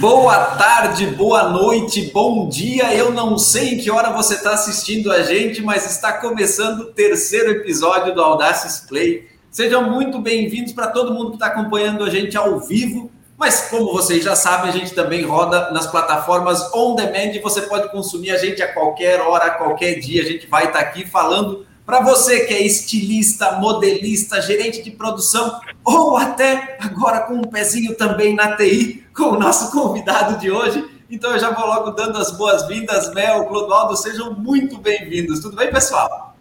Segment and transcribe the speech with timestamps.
[0.00, 2.94] Boa tarde, boa noite, bom dia.
[2.94, 6.84] Eu não sei em que hora você está assistindo a gente, mas está começando o
[6.92, 9.26] terceiro episódio do Audaces Play.
[9.50, 13.10] Sejam muito bem-vindos para todo mundo que está acompanhando a gente ao vivo.
[13.38, 17.90] Mas como vocês já sabem, a gente também roda nas plataformas on demand você pode
[17.90, 20.20] consumir a gente a qualquer hora, a qualquer dia.
[20.20, 24.90] A gente vai estar tá aqui falando para você que é estilista, modelista, gerente de
[24.90, 30.50] produção ou até agora com um pezinho também na TI, com o nosso convidado de
[30.50, 30.84] hoje.
[31.08, 35.38] Então eu já vou logo dando as boas-vindas, Mel, Clodoaldo, sejam muito bem-vindos.
[35.38, 36.36] Tudo bem, pessoal?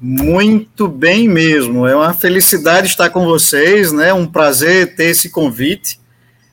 [0.00, 1.86] Muito bem mesmo.
[1.86, 4.12] É uma felicidade estar com vocês, né?
[4.12, 6.00] Um prazer ter esse convite.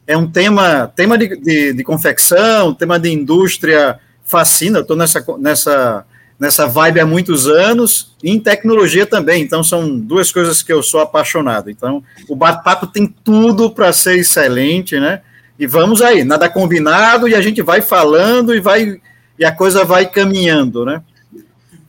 [0.06, 4.80] É um tema, tema de, de, de confecção, tema de indústria fascina.
[4.80, 6.06] Estou nessa, nessa
[6.40, 9.42] nessa vibe há muitos anos, e em tecnologia também.
[9.42, 11.70] Então, são duas coisas que eu sou apaixonado.
[11.70, 15.22] Então, o bate-papo tem tudo para ser excelente, né?
[15.58, 19.00] E vamos aí, nada combinado, e a gente vai falando e vai
[19.38, 21.04] e a coisa vai caminhando, né?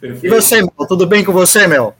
[0.00, 0.26] Perfeito.
[0.26, 0.86] E você, Mel?
[0.88, 1.96] Tudo bem com você, Mel?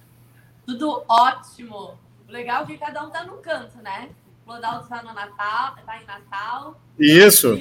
[0.67, 1.95] Tudo ótimo.
[2.29, 4.09] Legal é que cada um tá no canto, né?
[4.43, 6.81] O Clodaldo está no Natal, tá em Natal.
[6.99, 7.57] Isso.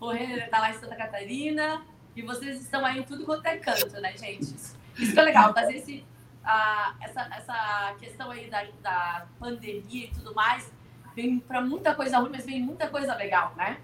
[0.00, 1.82] O Renner tá lá em Santa Catarina.
[2.14, 4.54] E vocês estão aí em tudo quanto é canto, né, gente?
[4.54, 6.04] Isso, que é legal, fazer esse,
[6.44, 10.70] uh, essa, essa questão aí da, da pandemia e tudo mais,
[11.14, 13.78] vem para muita coisa ruim, mas vem muita coisa legal, né?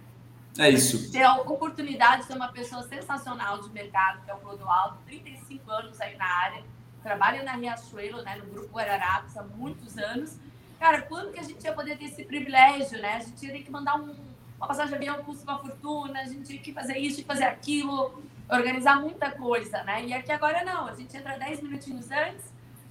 [0.58, 1.10] É isso.
[1.12, 5.70] Ter a oportunidade de ter uma pessoa sensacional de mercado, que é o Clodoaldo, 35
[5.70, 6.64] anos aí na área,
[7.02, 10.36] trabalha na Riachuelo, né, no Grupo Guararapes há muitos anos.
[10.78, 13.14] Cara, quando que a gente ia poder ter esse privilégio, né?
[13.16, 14.14] A gente ia ter que mandar um,
[14.58, 17.32] uma passagem de avião custa uma fortuna, a gente tinha que fazer isso, tinha que
[17.32, 20.04] fazer aquilo, organizar muita coisa, né?
[20.04, 22.44] E aqui agora não, a gente entra 10 minutinhos antes,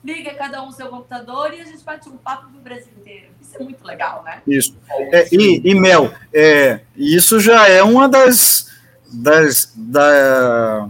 [0.03, 3.27] liga cada um o seu computador e a gente bate um papo pro Brasil inteiro.
[3.41, 4.41] Isso é muito legal, né?
[4.47, 4.77] Isso.
[4.89, 8.71] É, e, e, Mel, é, isso já é uma das,
[9.11, 10.87] das da,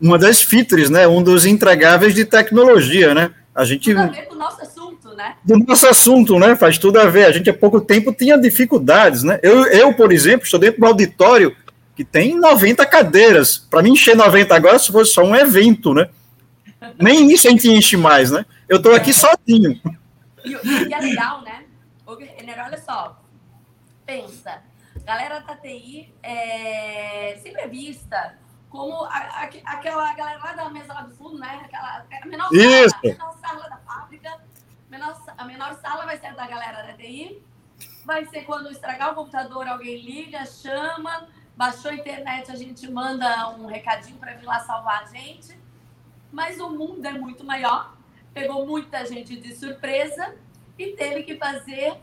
[0.00, 1.06] uma das features, né?
[1.06, 3.34] Um dos entregáveis de tecnologia, né?
[3.54, 3.90] A gente.
[3.90, 4.67] Tudo a ver com assunto,
[5.18, 5.34] né?
[5.44, 6.54] Do nosso assunto, né?
[6.54, 7.24] Faz tudo a ver.
[7.24, 9.40] A gente há pouco tempo tinha dificuldades, né?
[9.42, 11.56] Eu, eu por exemplo, estou dentro do auditório
[11.96, 13.58] que tem 90 cadeiras.
[13.58, 16.08] Para mim encher 90 agora, se fosse só um evento, né?
[16.96, 18.46] Nem isso a gente enche mais, né?
[18.68, 19.80] Eu estou aqui sozinho.
[20.44, 21.64] E, e é legal, né?
[22.06, 23.20] Olha só,
[24.04, 24.62] pensa,
[25.04, 28.34] galera da TI é sempre é vista
[28.68, 31.60] como a, a, aquela galera lá da mesa lá do fundo, né?
[31.64, 34.38] Aquela, a menor sala, a menor sala da fábrica,
[34.98, 37.40] menor, a menor sala vai ser da galera da TI,
[38.04, 43.50] vai ser quando estragar o computador, alguém liga, chama, baixou a internet, a gente manda
[43.50, 45.58] um recadinho para vir lá salvar a gente.
[46.32, 47.96] Mas o mundo é muito maior,
[48.34, 50.36] pegou muita gente de surpresa
[50.78, 51.96] e teve que fazer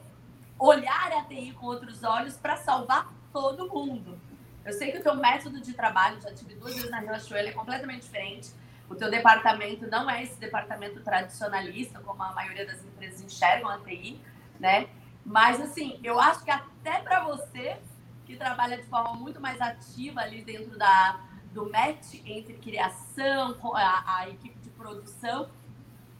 [0.57, 4.19] olhar a TI com outros olhos para salvar todo mundo.
[4.63, 7.51] Eu sei que o teu método de trabalho, já tive duas vezes na Riachuelo, é
[7.51, 8.51] completamente diferente.
[8.89, 13.77] O teu departamento não é esse departamento tradicionalista, como a maioria das empresas enxergam a
[13.79, 14.19] TI,
[14.59, 14.87] né?
[15.25, 17.77] Mas, assim, eu acho que até para você,
[18.25, 21.19] que trabalha de forma muito mais ativa ali dentro da,
[21.51, 25.47] do match entre criação, a, a equipe de produção,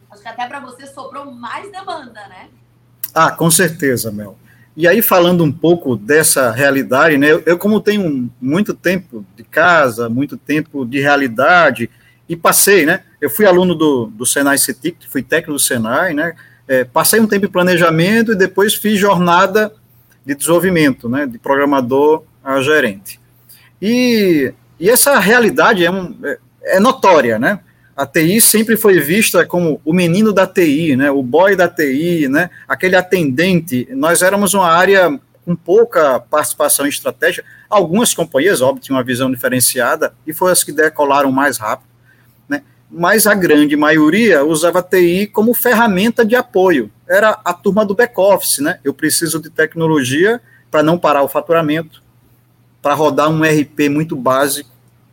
[0.09, 2.49] acho que até para você sobrou mais demanda, né?
[3.13, 4.37] Ah, com certeza, Mel.
[4.75, 9.43] E aí, falando um pouco dessa realidade, né, eu, eu, como tenho muito tempo de
[9.43, 11.89] casa, muito tempo de realidade,
[12.27, 16.33] e passei, né, eu fui aluno do, do Senai CETIC, fui técnico do Senai, né,
[16.67, 19.71] é, passei um tempo em planejamento e depois fiz jornada
[20.25, 23.19] de desenvolvimento, né, de programador a gerente.
[23.81, 27.59] E, e essa realidade é, um, é, é notória, né,
[27.95, 32.27] a TI sempre foi vista como o menino da TI, né, o boy da TI,
[32.27, 33.87] né, aquele atendente.
[33.91, 37.43] Nós éramos uma área com pouca participação em estratégia.
[37.69, 41.87] Algumas companhias, óbvio, tinham uma visão diferenciada e foram as que decolaram mais rápido.
[42.89, 46.91] Né, mas a grande maioria usava TI como ferramenta de apoio.
[47.07, 48.79] Era a turma do back-office, né?
[48.83, 50.41] Eu preciso de tecnologia
[50.71, 52.03] para não parar o faturamento,
[52.81, 54.69] para rodar um RP muito básico,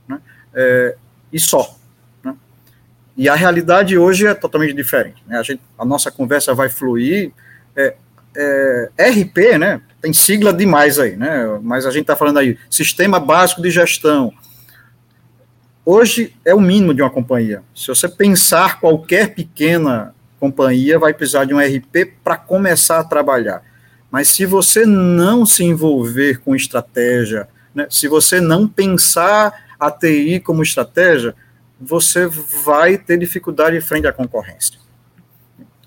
[0.09, 0.21] né?
[0.55, 0.97] É,
[1.33, 1.77] e só.
[3.17, 5.23] E a realidade hoje é totalmente diferente.
[5.27, 5.39] Né?
[5.39, 7.33] A, gente, a nossa conversa vai fluir.
[7.77, 7.95] É,
[8.35, 9.83] é, RP, né?
[10.01, 11.59] Tem sigla demais aí, né?
[11.63, 14.33] Mas a gente está falando aí, Sistema Básico de Gestão.
[15.85, 17.65] Hoje é o mínimo de uma companhia.
[17.75, 23.65] Se você pensar qualquer pequena companhia, vai precisar de um RP para começar a trabalhar.
[24.09, 30.39] Mas se você não se envolver com estratégia, né, se você não pensar a TI
[30.39, 31.35] como estratégia,
[31.81, 32.29] você
[32.65, 34.79] vai ter dificuldade frente à concorrência.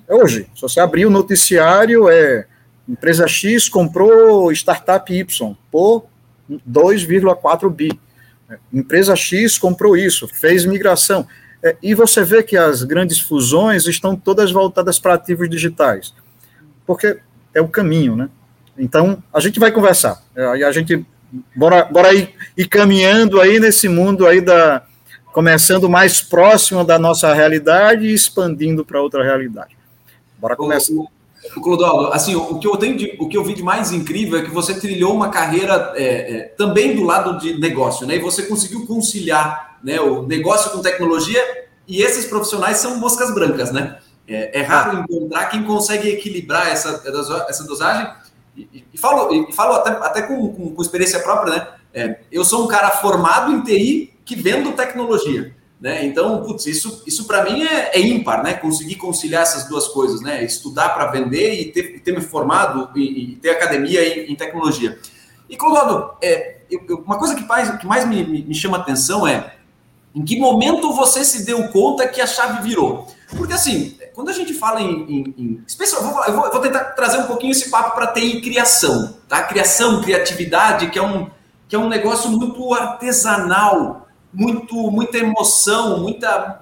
[0.09, 2.45] Hoje, se você abrir o noticiário, é
[2.87, 6.05] empresa X comprou startup Y por
[6.69, 8.04] 2,4 bi.
[8.71, 11.27] Empresa X comprou isso, fez migração.
[11.63, 16.13] É, e você vê que as grandes fusões estão todas voltadas para ativos digitais,
[16.85, 17.17] porque
[17.53, 18.29] é o caminho, né?
[18.77, 20.21] Então, a gente vai conversar.
[20.35, 21.05] Aí a gente,
[21.55, 24.85] bora, bora ir, ir caminhando aí nesse mundo aí da,
[25.31, 29.75] começando mais próximo da nossa realidade e expandindo para outra realidade.
[30.37, 30.93] Bora começar.
[30.93, 31.09] O,
[31.53, 34.43] Clodoaldo, assim, o que eu tenho de, o que eu vi de mais incrível é
[34.43, 38.15] que você trilhou uma carreira é, é, também do lado de negócio, né?
[38.15, 41.41] E você conseguiu conciliar né, o negócio com tecnologia,
[41.87, 43.97] e esses profissionais são moscas brancas, né?
[44.27, 47.03] É, é raro encontrar quem consegue equilibrar essa,
[47.47, 48.11] essa dosagem.
[48.57, 51.67] E, e falo, e falo até, até com, com, com experiência própria, né?
[51.93, 55.54] É, eu sou um cara formado em TI que vendo tecnologia.
[55.79, 56.05] Né?
[56.05, 58.53] Então, putz, isso, isso para mim é, é, ímpar, né?
[58.53, 60.43] Conseguir conciliar essas duas coisas, né?
[60.43, 64.97] Estudar para vender e ter, ter me formado e, e ter academia em, em, tecnologia.
[65.49, 66.55] E, Clodoaldo, é,
[67.05, 69.53] uma coisa que mais, que mais me, me, chama atenção é
[70.15, 73.05] em que momento você se deu conta que a chave virou?
[73.35, 75.03] Porque assim, quando a gente fala em.
[75.03, 78.39] em, em especial, eu, vou, eu, vou, tentar trazer um pouquinho esse papo para TI
[78.41, 79.43] criação, tá?
[79.43, 81.29] Criação, criatividade, que é um,
[81.67, 84.04] que é um negócio muito artesanal,
[84.35, 86.59] muito, muita emoção, muita.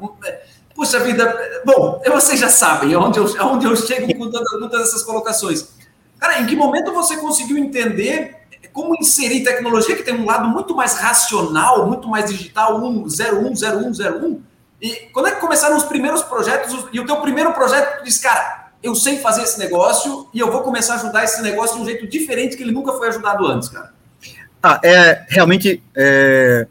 [0.76, 5.70] Puxa vida, bom, vocês já sabem aonde eu, aonde eu chego com todas, essas colocações.
[6.20, 8.36] Cara, em que momento você conseguiu entender
[8.72, 13.08] como inserir tecnologia que tem um lado muito mais racional, muito mais digital, 1, 01,
[13.08, 14.42] 01, 01.
[14.82, 16.88] E quando é que começaram os primeiros projetos?
[16.92, 20.52] E o teu primeiro projeto, tu disse, cara, eu sei fazer esse negócio e eu
[20.52, 23.46] vou começar a ajudar esse negócio de um jeito diferente que ele nunca foi ajudado
[23.46, 23.94] antes, cara.
[24.62, 26.68] Ah, é, realmente, é,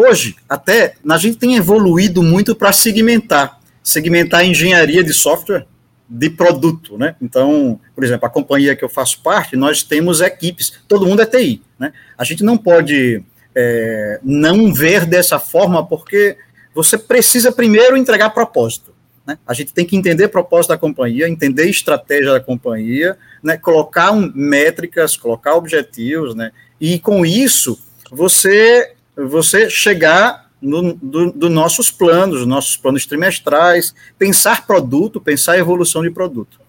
[0.00, 5.66] hoje, até, a gente tem evoluído muito para segmentar, segmentar a engenharia de software
[6.08, 7.14] de produto, né?
[7.22, 11.26] Então, por exemplo, a companhia que eu faço parte, nós temos equipes, todo mundo é
[11.26, 11.92] TI, né?
[12.18, 13.22] A gente não pode
[13.54, 16.36] é, não ver dessa forma, porque
[16.74, 18.94] você precisa primeiro entregar propósito.
[19.26, 19.38] Né?
[19.46, 23.56] A gente tem que entender propósito da companhia, entender estratégia da companhia, né?
[23.56, 26.52] colocar um, métricas, colocar objetivos, né?
[26.80, 27.78] e com isso
[28.10, 28.94] você,
[29.26, 36.10] você chegar no, do, do, nossos planos, nossos planos trimestrais, pensar produto, pensar evolução de
[36.10, 36.60] produto.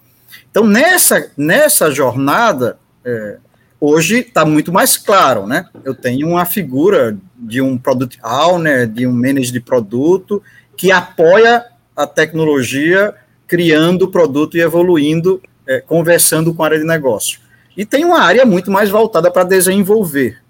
[0.50, 3.38] Então, nessa, nessa jornada, é,
[3.80, 5.65] hoje está muito mais claro, né?
[5.83, 10.42] Eu tenho uma figura de um product owner, de um manager de produto,
[10.77, 11.65] que apoia
[11.95, 13.13] a tecnologia,
[13.48, 17.39] criando o produto e evoluindo, é, conversando com a área de negócio.
[17.75, 20.42] E tem uma área muito mais voltada para desenvolver.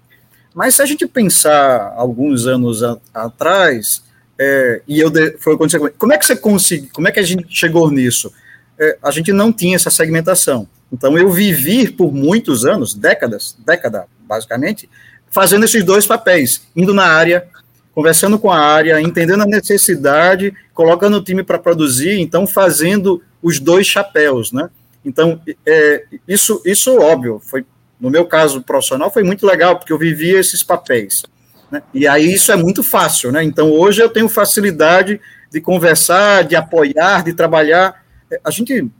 [0.54, 4.02] Mas se a gente pensar alguns anos a, atrás,
[4.38, 7.24] é, e eu de, foi quando como é que você conseguiu, como é que a
[7.24, 8.32] gente chegou nisso?
[8.78, 10.66] É, a gente não tinha essa segmentação.
[10.92, 14.88] Então eu vivi por muitos anos, décadas, década basicamente,
[15.30, 17.48] fazendo esses dois papéis, indo na área,
[17.94, 23.58] conversando com a área, entendendo a necessidade, colocando o time para produzir, então fazendo os
[23.58, 24.70] dois chapéus, né?
[25.04, 27.64] Então, é, isso, isso óbvio, foi
[28.02, 31.22] no meu caso profissional, foi muito legal, porque eu vivia esses papéis.
[31.70, 31.80] Né?
[31.94, 33.44] E aí isso é muito fácil, né?
[33.44, 38.02] Então hoje eu tenho facilidade de conversar, de apoiar, de trabalhar.
[38.42, 38.90] A gente,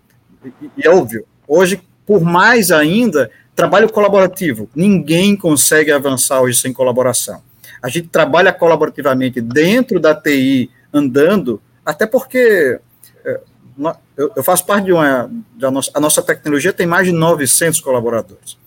[0.77, 4.71] e é óbvio, hoje, por mais ainda, trabalho colaborativo.
[4.73, 7.43] Ninguém consegue avançar hoje sem colaboração.
[7.83, 12.79] A gente trabalha colaborativamente dentro da TI, andando, até porque
[13.25, 13.41] é,
[14.37, 15.29] eu faço parte de uma.
[15.57, 18.62] De a, nossa, a nossa tecnologia tem mais de 900 colaboradores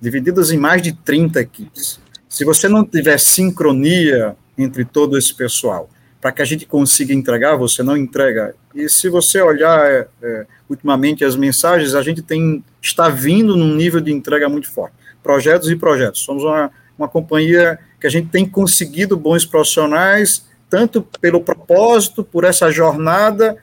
[0.00, 2.00] divididas em mais de 30 equipes.
[2.28, 5.88] Se você não tiver sincronia entre todo esse pessoal,
[6.20, 8.54] para que a gente consiga entregar, você não entrega.
[8.74, 13.74] E se você olhar é, é, ultimamente as mensagens, a gente tem está vindo num
[13.74, 14.94] nível de entrega muito forte.
[15.22, 16.20] Projetos e projetos.
[16.20, 22.44] Somos uma, uma companhia que a gente tem conseguido bons profissionais, tanto pelo propósito, por
[22.44, 23.56] essa jornada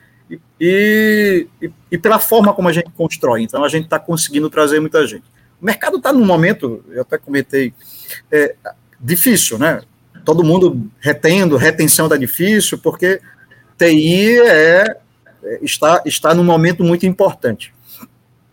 [0.60, 3.42] e, e, e pela forma como a gente constrói.
[3.42, 5.24] Então, a gente está conseguindo trazer muita gente.
[5.62, 7.72] O mercado está num momento, eu até comentei,
[8.32, 8.56] é,
[8.98, 9.80] difícil, né?
[10.24, 13.20] Todo mundo retendo, retenção está difícil, porque
[13.78, 14.96] TI é,
[15.44, 17.72] é, está, está num momento muito importante.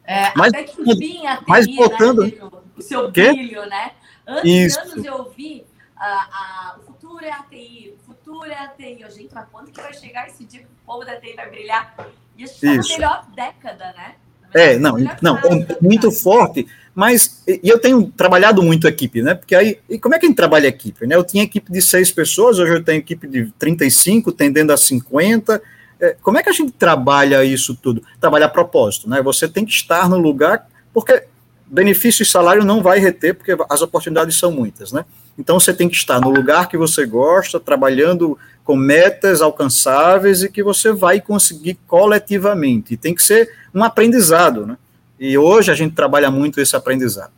[0.06, 2.34] É, mas, até que enfim, a TI, mas voltando, né,
[2.78, 3.92] o seu brilho, né?
[4.28, 4.80] Antes Isso.
[4.80, 5.66] anos eu ouvi
[5.98, 9.02] uh, o futuro é a TI, o futuro é a TI.
[9.02, 11.50] Eu, gente, mas quando que vai chegar esse dia que o povo da TI vai
[11.50, 11.96] brilhar?
[12.38, 14.16] E a gente está na melhor década, né?
[14.54, 16.68] É, não, não, é muito forte,
[17.00, 19.34] mas e eu tenho trabalhado muito equipe, né?
[19.34, 21.16] Porque aí, e como é que a gente trabalha equipe, né?
[21.16, 25.62] Eu tinha equipe de seis pessoas, hoje eu tenho equipe de 35, tendendo a 50.
[25.98, 28.04] É, como é que a gente trabalha isso tudo?
[28.20, 29.22] Trabalhar propósito, né?
[29.22, 31.24] Você tem que estar no lugar, porque
[31.66, 35.06] benefício e salário não vai reter, porque as oportunidades são muitas, né?
[35.38, 40.50] Então você tem que estar no lugar que você gosta, trabalhando com metas alcançáveis e
[40.50, 42.96] que você vai conseguir coletivamente.
[42.96, 44.76] E tem que ser um aprendizado, né?
[45.20, 47.32] E hoje a gente trabalha muito esse aprendizado.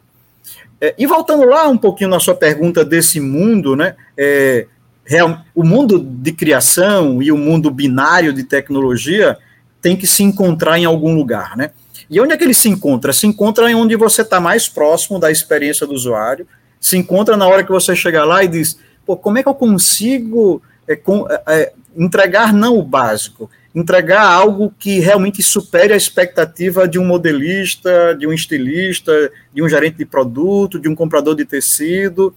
[0.79, 3.95] É, e voltando lá um pouquinho na sua pergunta desse mundo, né?
[4.17, 4.67] É,
[5.05, 9.37] real, o mundo de criação e o mundo binário de tecnologia
[9.81, 11.71] tem que se encontrar em algum lugar, né?
[12.09, 13.13] E onde é que ele se encontra?
[13.13, 16.45] Se encontra em onde você está mais próximo da experiência do usuário,
[16.79, 19.55] se encontra na hora que você chega lá e diz, pô, como é que eu
[19.55, 25.97] consigo é, com, é, é, entregar não o básico, entregar algo que realmente supere a
[25.97, 31.35] expectativa de um modelista, de um estilista, de um gerente de produto, de um comprador
[31.35, 32.35] de tecido.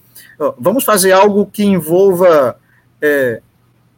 [0.57, 2.57] Vamos fazer algo que envolva
[3.01, 3.41] é,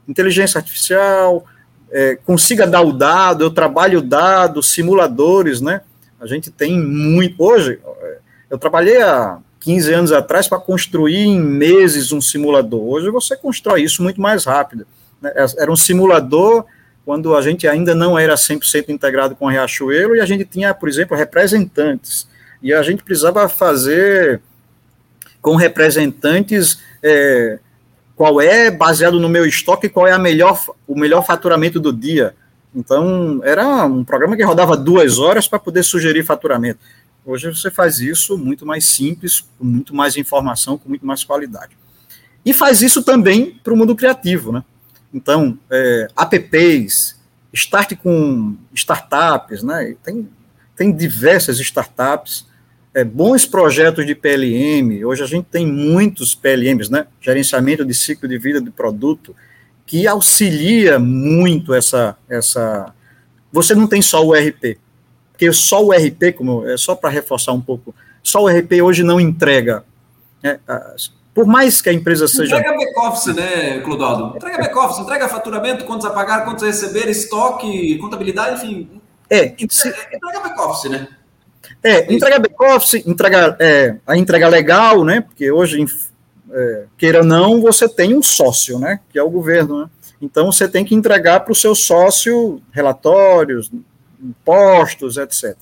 [0.08, 1.46] inteligência artificial,
[1.92, 5.82] é, consiga dar o dado, eu trabalho dados, simuladores, né?
[6.20, 7.36] A gente tem muito.
[7.42, 8.18] Hoje, é,
[8.50, 12.82] eu trabalhei há 15 anos atrás para construir em meses um simulador.
[12.82, 14.88] Hoje você constrói isso muito mais rápido.
[15.22, 15.32] Né?
[15.58, 16.66] Era um simulador
[17.08, 20.74] quando a gente ainda não era 100% integrado com a Riachuelo e a gente tinha,
[20.74, 22.28] por exemplo, representantes.
[22.62, 24.42] E a gente precisava fazer
[25.42, 27.60] com representantes é,
[28.14, 32.36] qual é, baseado no meu estoque, qual é a melhor, o melhor faturamento do dia.
[32.76, 36.82] Então, era um programa que rodava duas horas para poder sugerir faturamento.
[37.26, 41.72] Hoje você faz isso muito mais simples, com muito mais informação, com muito mais qualidade.
[42.46, 44.62] E faz isso também para o mundo criativo, né?
[45.18, 47.20] Então, é, apps,
[47.52, 49.96] start com startups, né?
[50.04, 50.30] Tem,
[50.76, 52.46] tem diversas startups
[52.94, 58.28] é, bons projetos de PLM, hoje a gente tem muitos PLMs, né, gerenciamento de ciclo
[58.28, 59.36] de vida de produto,
[59.86, 62.92] que auxilia muito essa, essa,
[63.52, 64.80] você não tem só o RP,
[65.32, 67.94] porque só o RP, como é só para reforçar um pouco,
[68.24, 69.84] só o RP hoje não entrega,
[70.42, 70.60] né,
[71.38, 72.58] por mais que a empresa seja...
[72.58, 74.38] Entrega back-office, né, Clodoaldo?
[74.38, 78.90] Entrega back-office, entrega faturamento, quantos a pagar, quantos a receber, estoque, contabilidade, enfim...
[79.30, 81.08] É, entrega, entrega back-office, né?
[81.84, 85.22] É, entrega back-office, entrega, é, a entrega legal, né?
[85.22, 85.86] Porque hoje,
[86.52, 89.00] é, queira ou não, você tem um sócio, né?
[89.08, 89.90] Que é o governo, né?
[90.20, 93.72] Então você tem que entregar para o seu sócio relatórios,
[94.20, 95.56] impostos, etc.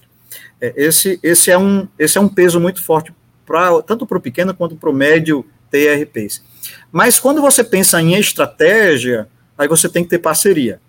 [0.61, 3.13] É, esse, esse, é um, esse é um peso muito forte
[3.45, 6.43] pra, tanto para o pequeno quanto para o médio TRPs.
[6.91, 9.27] Mas quando você pensa em estratégia,
[9.57, 10.79] aí você tem que ter parceria.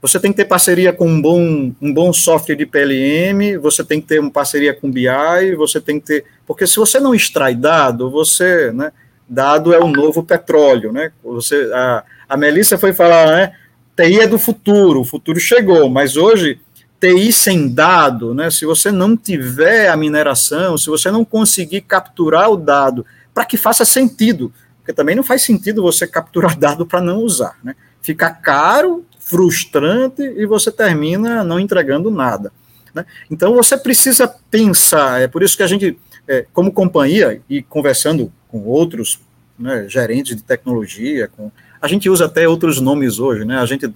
[0.00, 4.00] Você tem que ter parceria com um bom, um bom software de PLM, você tem
[4.00, 6.24] que ter uma parceria com BI, você tem que ter.
[6.46, 8.70] Porque se você não extrai dado, você.
[8.72, 8.92] Né,
[9.28, 10.92] dado é o novo petróleo.
[10.92, 11.10] Né?
[11.24, 13.52] Você, a, a Melissa foi falar, né?
[13.96, 16.60] TI é do futuro, o futuro chegou, mas hoje
[17.00, 18.50] TI sem dado, né?
[18.50, 23.04] Se você não tiver a mineração, se você não conseguir capturar o dado
[23.36, 27.58] para que faça sentido, porque também não faz sentido você capturar dado para não usar,
[27.62, 27.76] né?
[28.00, 32.50] Fica caro frustrante e você termina não entregando nada.
[32.94, 33.04] Né?
[33.30, 38.32] Então você precisa pensar, é por isso que a gente, é, como companhia, e conversando
[38.48, 39.20] com outros
[39.58, 41.52] né, gerentes de tecnologia, com,
[41.82, 43.58] a gente usa até outros nomes hoje, né?
[43.58, 43.92] A gente,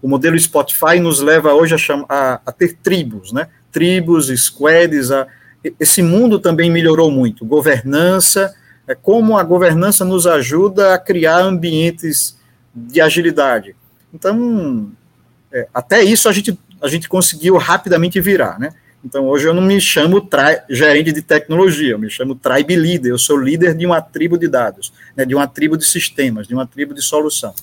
[0.00, 3.48] o modelo Spotify nos leva hoje a, chama, a, a ter tribos, né?
[3.72, 5.26] Tribos, squads, a,
[5.80, 7.44] esse mundo também melhorou muito.
[7.44, 8.54] Governança,
[8.86, 12.36] é como a governança nos ajuda a criar ambientes
[12.74, 13.74] de agilidade.
[14.12, 14.90] Então,
[15.52, 18.70] é, até isso a gente, a gente conseguiu rapidamente virar, né?
[19.04, 20.26] Então, hoje eu não me chamo
[20.70, 24.48] gerente de tecnologia, eu me chamo tribe leader, eu sou líder de uma tribo de
[24.48, 27.54] dados, né, de uma tribo de sistemas, de uma tribo de solução.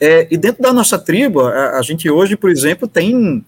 [0.00, 3.44] É, e dentro da nossa tribo, a, a gente hoje, por exemplo, tem,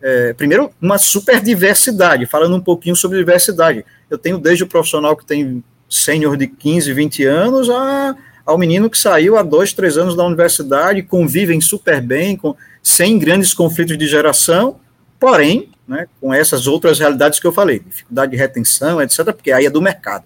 [0.00, 3.84] é, primeiro, uma super diversidade, falando um pouquinho sobre diversidade.
[4.08, 5.62] Eu tenho desde o profissional que tem
[5.94, 10.24] sênior de 15, 20 anos a ao menino que saiu há dois, três anos da
[10.24, 14.80] universidade, convivem super bem, com, sem grandes conflitos de geração,
[15.18, 19.66] porém, né, com essas outras realidades que eu falei, dificuldade de retenção, etc., porque aí
[19.66, 20.24] é do mercado.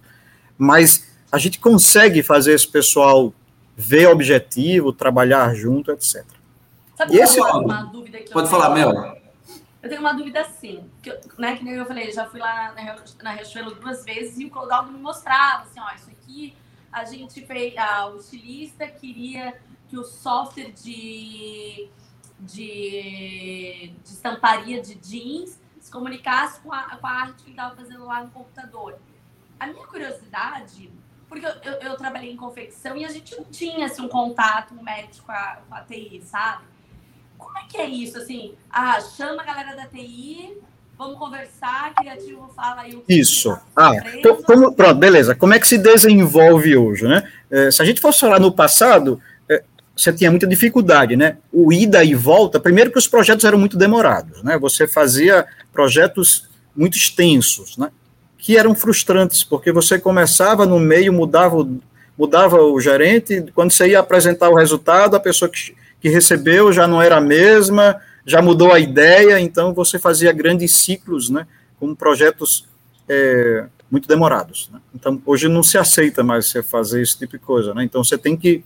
[0.56, 3.32] Mas a gente consegue fazer esse pessoal
[3.76, 6.24] ver objetivo, trabalhar junto, etc.
[6.96, 7.38] Sabe e esse...
[7.38, 9.15] uma dúvida que Pode falar, Mel.
[9.86, 12.96] Eu tenho uma dúvida assim, que, né, que nem eu falei, já fui lá na,
[13.22, 16.56] na Riachuelo duas vezes e o Clodaldo me mostrava, assim, ó, isso aqui
[16.90, 19.56] a gente fez, a, o estilista queria
[19.88, 21.88] que o software de,
[22.40, 27.76] de, de estamparia de jeans se comunicasse com a, com a arte que ele estava
[27.76, 28.98] fazendo lá no computador.
[29.60, 30.90] A minha curiosidade,
[31.28, 34.74] porque eu, eu, eu, trabalhei em confecção e a gente não tinha assim, um contato
[34.74, 36.64] um médico com a, com a TI, sabe?
[37.38, 38.18] Como é que é isso?
[38.18, 40.56] Assim, ah, chama a galera da TI
[40.98, 43.50] Vamos conversar, criativo fala aí o que Isso.
[43.50, 45.34] Tá ah, então, como, pronto, beleza.
[45.34, 47.28] Como é que se desenvolve hoje, né?
[47.50, 49.62] É, se a gente fosse falar no passado, é,
[49.94, 51.36] você tinha muita dificuldade, né?
[51.52, 54.56] O ida e volta, primeiro que os projetos eram muito demorados, né?
[54.58, 57.90] Você fazia projetos muito extensos, né?
[58.38, 61.68] Que eram frustrantes, porque você começava no meio, mudava,
[62.16, 66.86] mudava o gerente, quando você ia apresentar o resultado, a pessoa que, que recebeu já
[66.86, 71.46] não era a mesma, já mudou a ideia, então você fazia grandes ciclos, né,
[71.78, 72.66] com projetos
[73.08, 74.68] é, muito demorados.
[74.72, 74.80] Né?
[74.94, 77.84] Então, hoje não se aceita mais você fazer esse tipo de coisa, né?
[77.84, 78.64] Então, você tem que,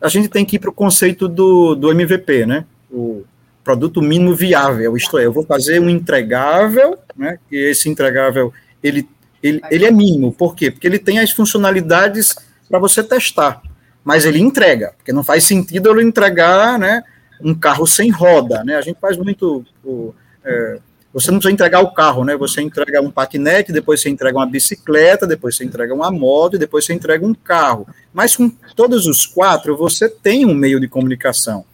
[0.00, 2.64] a gente tem que ir para o conceito do, do MVP, né?
[2.90, 3.24] O
[3.64, 7.38] produto mínimo viável, isto é, eu vou fazer um entregável, né?
[7.50, 8.52] E esse entregável,
[8.82, 9.08] ele,
[9.42, 10.70] ele, ele é mínimo, por quê?
[10.70, 12.34] Porque ele tem as funcionalidades
[12.68, 13.62] para você testar,
[14.04, 17.02] mas ele entrega, porque não faz sentido eu entregar, né?
[17.42, 18.76] um carro sem roda, né?
[18.76, 19.64] A gente faz muito.
[19.84, 20.78] O, é,
[21.12, 22.36] você não precisa entregar o carro, né?
[22.36, 26.86] Você entrega um patinete, depois você entrega uma bicicleta, depois você entrega uma moto depois
[26.86, 27.86] você entrega um carro.
[28.14, 31.64] Mas com todos os quatro, você tem um meio de comunicação.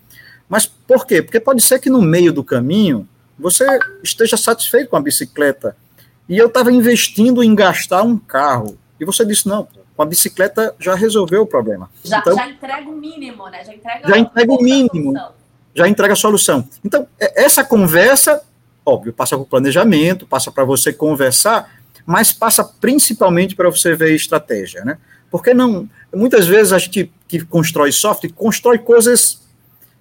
[0.48, 1.22] Mas por quê?
[1.22, 3.06] Porque pode ser que no meio do caminho
[3.38, 3.64] você
[4.02, 5.76] esteja satisfeito com a bicicleta.
[6.28, 8.76] E eu estava investindo em gastar um carro.
[8.98, 11.90] E você disse, não, com a bicicleta já resolveu o problema.
[12.04, 13.64] Já, então, já entrega o mínimo, né?
[13.64, 15.12] Já entrega, já entrega o mínimo.
[15.12, 15.38] Solução
[15.78, 16.68] já entrega a solução.
[16.84, 18.42] Então, é, essa conversa,
[18.84, 21.70] óbvio, passa por planejamento, passa para você conversar,
[22.04, 24.98] mas passa principalmente para você ver estratégia, né?
[25.30, 29.42] Porque não, muitas vezes a gente que constrói software, constrói coisas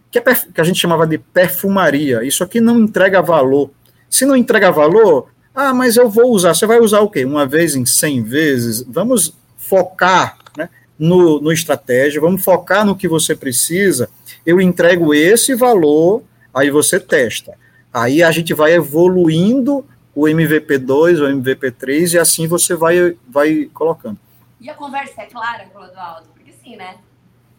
[0.09, 2.23] que, é, que a gente chamava de perfumaria.
[2.23, 3.69] Isso aqui não entrega valor.
[4.09, 6.53] Se não entrega valor, ah, mas eu vou usar.
[6.53, 7.25] Você vai usar o quê?
[7.25, 8.85] Uma vez em 100 vezes?
[8.87, 9.33] Vamos
[9.67, 14.09] focar né, no, no estratégia, vamos focar no que você precisa
[14.47, 17.57] eu entrego esse valor, aí você testa.
[17.93, 24.17] Aí a gente vai evoluindo o MVP2, o MVP3, e assim você vai, vai colocando.
[24.61, 26.29] E a conversa é clara, Clodoaldo?
[26.33, 26.95] Porque sim, né?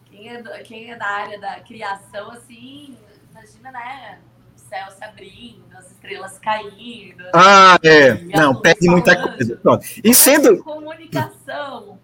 [0.09, 2.97] Quem é, quem é da área da criação, assim,
[3.29, 4.17] imagina, né?
[4.69, 7.23] Céu se abrindo, as estrelas caindo.
[7.33, 8.13] Ah, é.
[8.35, 9.57] Não, perde muita coisa.
[9.57, 9.83] Pronto.
[10.03, 10.63] E sendo.
[10.63, 11.97] Comunicação.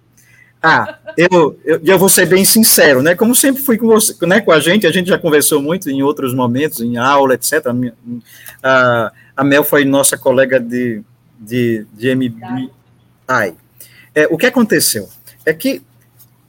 [0.61, 3.13] Ah, eu, eu, eu vou ser bem sincero, né?
[3.13, 6.01] Como sempre fui com você, né, com a gente, a gente já conversou muito em
[6.01, 7.67] outros momentos, em aula, etc.
[8.63, 11.03] A, a Mel foi nossa colega de,
[11.39, 12.71] de, de MBI.
[14.15, 15.07] É, o que aconteceu?
[15.45, 15.83] É que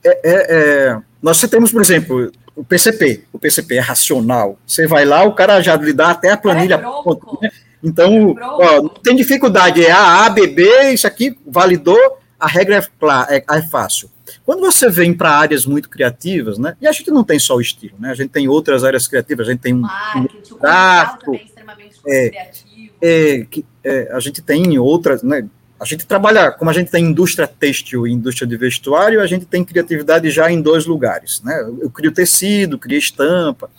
[0.02, 3.24] é, é, é, nós temos, por exemplo, o PCP.
[3.32, 4.58] O PCP é racional.
[4.66, 6.76] Você vai lá, o cara já lhe dá até a planilha.
[6.76, 7.50] É né?
[7.82, 9.84] Então, ó, não tem dificuldade.
[9.84, 14.10] É A, A, B, B, isso aqui validou a regra é, clara, é, é fácil.
[14.44, 16.76] Quando você vem para áreas muito criativas, né?
[16.80, 18.10] E a gente não tem só o estilo, né?
[18.10, 21.96] A gente tem outras áreas criativas, a gente tem um, Marketing, um gráfico, é extremamente
[22.06, 22.94] é, criativo.
[23.00, 25.46] É, que, é, a gente tem outras, né?
[25.78, 29.44] A gente trabalha, como a gente tem indústria têxtil e indústria de vestuário, a gente
[29.44, 31.60] tem criatividade já em dois lugares, né?
[31.80, 33.70] Eu crio tecido, crio estampa.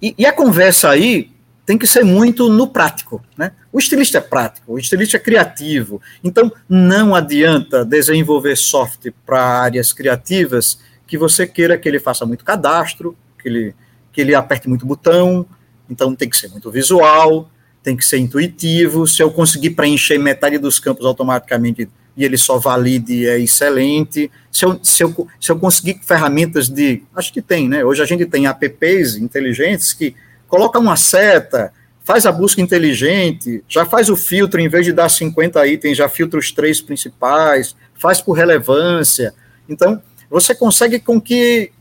[0.00, 1.30] E, e a conversa aí
[1.66, 3.52] tem que ser muito no prático, né?
[3.72, 6.00] O estilista é prático, o estilista é criativo.
[6.22, 12.44] Então, não adianta desenvolver software para áreas criativas que você queira que ele faça muito
[12.44, 13.74] cadastro, que ele,
[14.12, 15.44] que ele aperte muito botão.
[15.90, 17.50] Então, tem que ser muito visual,
[17.86, 19.06] tem que ser intuitivo.
[19.06, 24.28] Se eu conseguir preencher metade dos campos automaticamente e ele só valide, é excelente.
[24.50, 27.04] Se eu, se eu, se eu conseguir ferramentas de.
[27.14, 27.84] Acho que tem, né?
[27.84, 30.16] Hoje a gente tem apps inteligentes que
[30.48, 31.72] colocam uma seta
[32.02, 36.08] faz a busca inteligente, já faz o filtro, em vez de dar 50 itens, já
[36.08, 39.34] filtra os três principais, faz por relevância.
[39.68, 41.72] Então, você consegue com que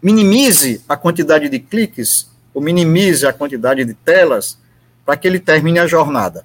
[0.00, 4.56] minimize a quantidade de cliques, ou minimize a quantidade de telas,
[5.08, 6.44] para que ele termine a jornada.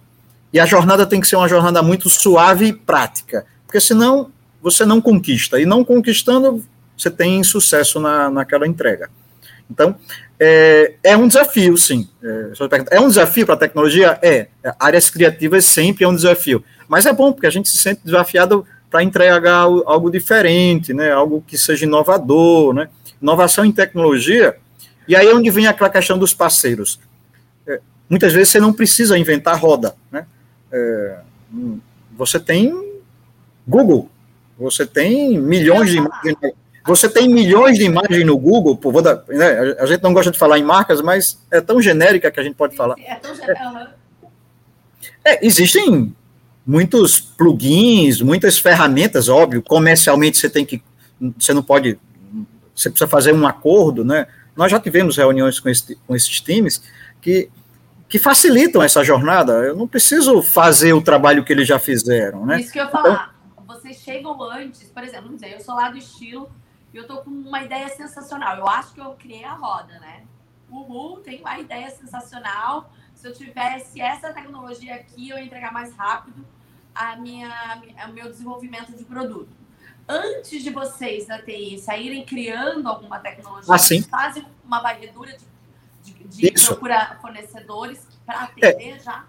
[0.53, 4.85] E a jornada tem que ser uma jornada muito suave e prática, porque senão você
[4.85, 5.59] não conquista.
[5.59, 6.63] E não conquistando,
[6.97, 9.09] você tem sucesso na, naquela entrega.
[9.69, 9.97] Então,
[10.39, 12.07] é, é um desafio, sim.
[12.23, 14.17] É, é um desafio para a tecnologia?
[14.21, 14.47] É.
[14.79, 16.63] Áreas criativas sempre é um desafio.
[16.87, 21.11] Mas é bom, porque a gente se sente desafiado para entregar algo diferente, né?
[21.11, 22.73] algo que seja inovador.
[22.73, 22.87] Né?
[23.21, 24.55] Inovação em tecnologia.
[25.05, 26.97] E aí é onde vem aquela questão dos parceiros.
[28.13, 29.95] Muitas vezes você não precisa inventar roda.
[30.11, 30.27] Né?
[30.71, 31.17] É,
[32.15, 33.01] você tem
[33.67, 34.07] Google,
[34.55, 36.37] você tem milhões de imagens
[36.85, 40.37] você tem milhões de imagens no Google, pô, dar, né, a gente não gosta de
[40.37, 42.95] falar em marcas, mas é tão genérica que a gente pode falar.
[42.99, 43.95] É tão genérica.
[45.23, 46.13] É, existem
[46.67, 50.83] muitos plugins, muitas ferramentas, óbvio, comercialmente você tem que,
[51.39, 51.97] você não pode,
[52.75, 54.27] você precisa fazer um acordo, né?
[54.53, 56.83] Nós já tivemos reuniões com, esse, com esses times
[57.21, 57.49] que,
[58.13, 59.53] que facilitam essa jornada.
[59.53, 62.61] Eu não preciso fazer o trabalho que eles já fizeram, né?
[62.61, 63.33] Isso que eu ia falar.
[63.51, 66.47] Então, Vocês chegam antes, por exemplo, não sei, eu sou lá do estilo
[66.93, 68.55] e eu tô com uma ideia sensacional.
[68.55, 70.25] Eu acho que eu criei a roda, né?
[70.69, 72.93] Uhul, tem uma ideia sensacional.
[73.15, 76.45] Se eu tivesse essa tecnologia aqui, eu ia entregar mais rápido
[76.93, 79.49] a minha, o meu desenvolvimento de produto.
[80.07, 85.45] Antes de vocês da TI saírem criando alguma tecnologia, ah, vocês fazem uma varredura de,
[86.03, 89.25] de, de procurar fornecedores para atender é, já?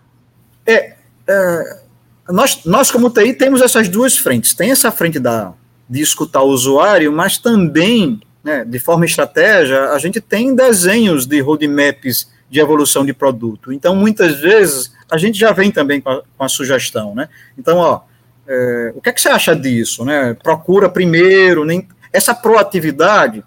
[0.66, 1.80] É, é,
[2.28, 4.54] nós, nós, como TI, temos essas duas frentes.
[4.54, 5.52] Tem essa frente da,
[5.88, 11.40] de escutar o usuário, mas também, né, de forma estratégia, a gente tem desenhos de
[11.40, 13.72] roadmaps de evolução de produto.
[13.72, 17.28] Então, muitas vezes, a gente já vem também com a, com a sugestão, né?
[17.58, 18.02] Então, ó,
[18.46, 20.34] é, o que, é que você acha disso, né?
[20.34, 23.42] Procura primeiro, nem essa proatividade,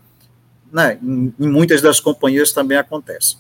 [0.72, 0.98] né?
[1.02, 3.38] Em, em muitas das companhias também acontece.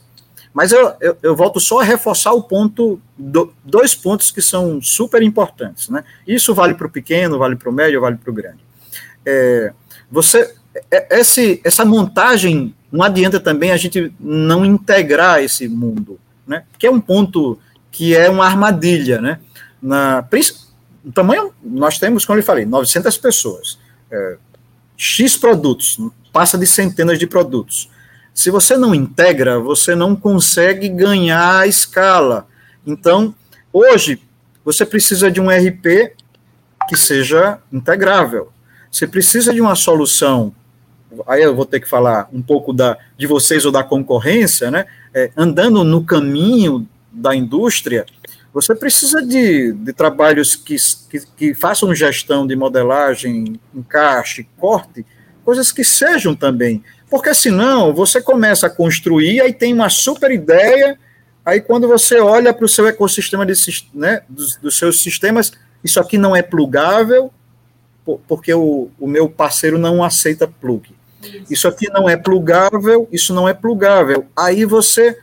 [0.54, 4.82] Mas eu, eu, eu, volto só a reforçar o ponto, do, dois pontos que são
[4.82, 6.04] super importantes, né?
[6.28, 8.60] Isso vale para o pequeno, vale para o médio, vale para o grande.
[9.24, 9.72] É,
[10.10, 10.56] você,
[10.90, 16.64] é, esse, essa montagem, não adianta também a gente não integrar esse mundo, né?
[16.80, 17.60] Que é um ponto
[17.92, 19.40] que é uma armadilha, né?
[19.80, 20.28] Na,
[21.06, 23.78] o tamanho, nós temos, como eu falei, 900 pessoas,
[24.10, 24.38] é,
[24.98, 26.00] X produtos,
[26.38, 27.90] passa de centenas de produtos.
[28.32, 32.46] Se você não integra, você não consegue ganhar a escala.
[32.86, 33.34] Então,
[33.74, 34.22] hoje,
[34.64, 36.14] você precisa de um RP
[36.88, 38.52] que seja integrável.
[38.92, 40.54] Você precisa de uma solução,
[41.26, 44.86] aí eu vou ter que falar um pouco da, de vocês ou da concorrência, né?
[45.16, 48.06] É, andando no caminho da indústria,
[48.54, 50.76] você precisa de, de trabalhos que,
[51.10, 55.04] que, que, façam gestão de modelagem, encaixe, corte,
[55.48, 56.84] coisas que sejam também.
[57.10, 61.00] Porque senão você começa a construir, aí tem uma super ideia,
[61.46, 63.54] aí quando você olha para o seu ecossistema de,
[63.94, 67.32] né, dos, dos seus sistemas, isso aqui não é plugável,
[68.28, 70.94] porque o, o meu parceiro não aceita plug.
[71.50, 71.66] Isso.
[71.66, 74.26] aqui não é plugável, isso não é plugável.
[74.36, 75.18] Aí você,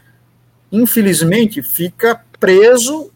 [0.72, 3.10] infelizmente, fica preso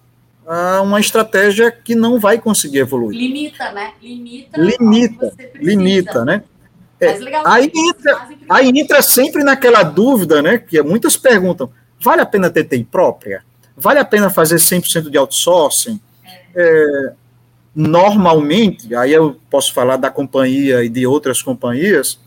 [0.47, 3.18] a uma estratégia que não vai conseguir evoluir.
[3.18, 3.94] Limita, né?
[4.03, 4.61] Limita.
[4.61, 6.42] Limita, limita, né?
[7.00, 10.58] É, aí, entra, aí entra sempre naquela dúvida, né?
[10.58, 13.44] Que muitas perguntam: vale a pena ter TI própria?
[13.76, 16.00] Vale a pena fazer 100% de outsourcing?
[16.24, 16.40] É.
[16.56, 17.12] É,
[17.74, 22.18] normalmente, aí eu posso falar da companhia e de outras companhias,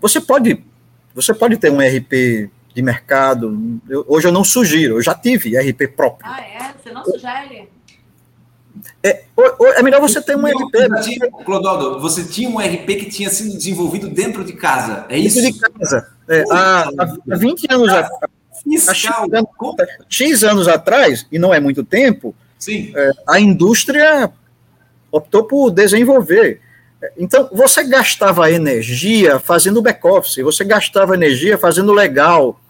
[0.00, 0.64] você pode,
[1.12, 3.80] você pode ter um RP de mercado.
[3.88, 6.30] Eu, hoje eu não sugiro, eu já tive RP próprio.
[6.30, 6.74] Ah, é?
[6.80, 7.68] Você não sugere?
[9.06, 9.24] É,
[9.76, 11.02] é melhor você ter um RP.
[11.02, 15.40] Tinha, Clodoaldo, você tinha um RP que tinha sido desenvolvido dentro de casa, é isso?
[15.40, 16.08] Dentro de casa.
[16.28, 18.32] É, há, há 20 anos atrás.
[20.08, 22.92] X anos atrás, e não é muito tempo, Sim.
[22.96, 24.30] É, a indústria
[25.10, 26.60] optou por desenvolver.
[27.16, 32.60] Então, você gastava energia fazendo back-office, você gastava energia fazendo legal.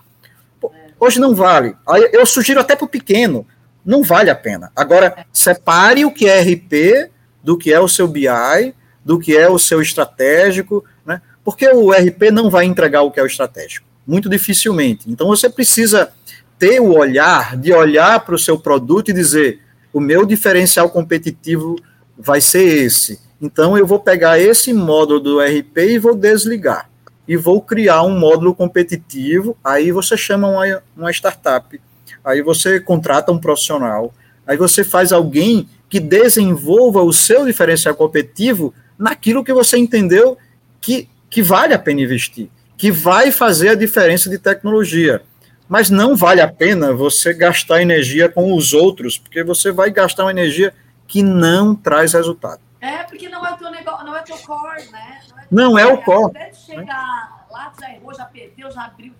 [0.98, 1.74] Hoje não vale.
[2.12, 3.46] Eu sugiro até para o pequeno,
[3.86, 4.72] não vale a pena.
[4.74, 7.08] Agora, separe o que é RP
[7.42, 11.22] do que é o seu BI, do que é o seu estratégico, né?
[11.44, 15.08] porque o RP não vai entregar o que é o estratégico, muito dificilmente.
[15.08, 16.12] Então, você precisa
[16.58, 19.60] ter o olhar de olhar para o seu produto e dizer:
[19.92, 21.76] o meu diferencial competitivo
[22.18, 23.20] vai ser esse.
[23.40, 26.90] Então, eu vou pegar esse módulo do RP e vou desligar.
[27.28, 29.56] E vou criar um módulo competitivo.
[29.62, 31.80] Aí você chama uma, uma startup.
[32.26, 34.12] Aí você contrata um profissional.
[34.44, 40.36] Aí você faz alguém que desenvolva o seu diferencial competitivo naquilo que você entendeu
[40.80, 45.22] que, que vale a pena investir, que vai fazer a diferença de tecnologia.
[45.68, 50.24] Mas não vale a pena você gastar energia com os outros, porque você vai gastar
[50.24, 50.74] uma energia
[51.06, 52.60] que não traz resultado.
[52.80, 55.20] É, porque não é o teu negócio, não é teu core, né?
[55.48, 56.36] Não é, não é o core.
[56.36, 59.12] Até chegar lá, já errou, já perdeu, já abriu,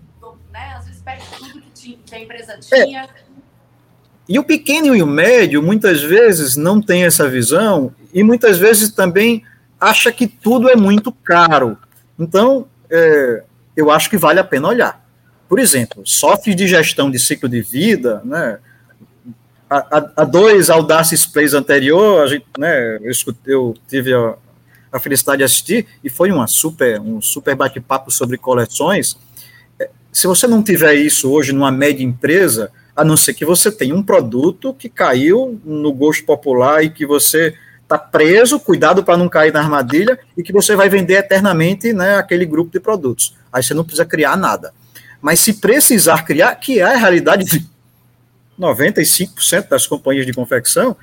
[0.51, 0.73] né?
[0.77, 2.85] Às vezes perde tudo que, a empresa é.
[2.85, 3.03] tinha.
[3.03, 3.09] É.
[4.27, 8.91] E o pequeno e o médio, muitas vezes, não tem essa visão e muitas vezes
[8.91, 9.43] também
[9.79, 11.77] acha que tudo é muito caro.
[12.19, 13.43] Então, é,
[13.75, 15.05] eu acho que vale a pena olhar.
[15.47, 18.59] Por exemplo, software de gestão de ciclo de vida, né?
[19.69, 24.35] a, a, dois Audaces Plays anterior, a gente, né, eu, escutei, eu tive a,
[24.91, 29.17] a, felicidade de assistir e foi uma super, um super bate-papo sobre coleções.
[30.17, 33.93] Se você não tiver isso hoje numa média empresa, a não ser que você tenha
[33.93, 37.53] um produto que caiu no gosto popular e que você
[37.83, 42.15] está preso, cuidado para não cair na armadilha e que você vai vender eternamente né,
[42.15, 43.35] aquele grupo de produtos.
[43.53, 44.73] Aí você não precisa criar nada.
[45.21, 47.63] Mas se precisar criar, que é a realidade
[48.59, 50.97] 95% das companhias de confecção,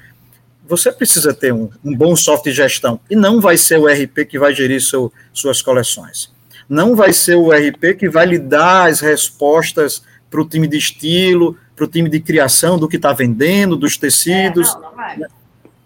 [0.68, 2.98] você precisa ter um, um, bom software de gestão.
[3.08, 6.33] E não vai ser o RP que vai gerir seu, suas coleções.
[6.68, 10.76] Não vai ser o RP que vai lhe dar as respostas para o time de
[10.76, 14.68] estilo, para o time de criação do que está vendendo, dos tecidos.
[14.68, 15.28] É, não, não.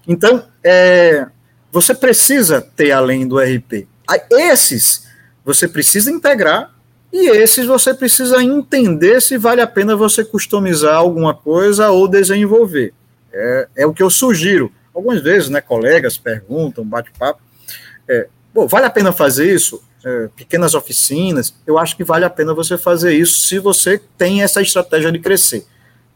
[0.06, 1.26] Então, é,
[1.70, 3.86] você precisa ter além do RP.
[4.30, 5.06] Esses
[5.44, 6.74] você precisa integrar
[7.10, 12.92] e esses você precisa entender se vale a pena você customizar alguma coisa ou desenvolver.
[13.32, 14.72] É, é o que eu sugiro.
[14.94, 17.40] Algumas vezes, né, colegas perguntam, bate-papo.
[18.06, 18.28] É,
[18.68, 19.82] vale a pena fazer isso?
[20.04, 24.42] É, pequenas oficinas, eu acho que vale a pena você fazer isso se você tem
[24.42, 25.66] essa estratégia de crescer.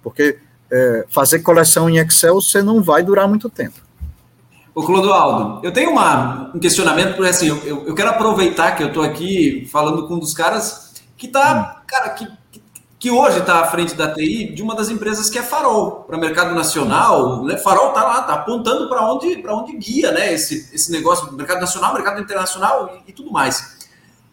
[0.02, 0.38] Porque
[0.70, 3.80] é, fazer coleção em Excel você não vai durar muito tempo.
[4.74, 8.88] Ô, Clodoaldo, eu tenho uma, um questionamento, porque assim, eu, eu quero aproveitar que eu
[8.88, 12.26] estou aqui falando com um dos caras que está, cara, que,
[12.98, 16.16] que hoje está à frente da TI de uma das empresas que é Farol, para
[16.16, 17.44] o mercado nacional.
[17.44, 17.58] Né?
[17.58, 20.32] Farol está lá, está apontando para onde, onde guia né?
[20.32, 23.71] esse, esse negócio, mercado nacional, mercado internacional e, e tudo mais.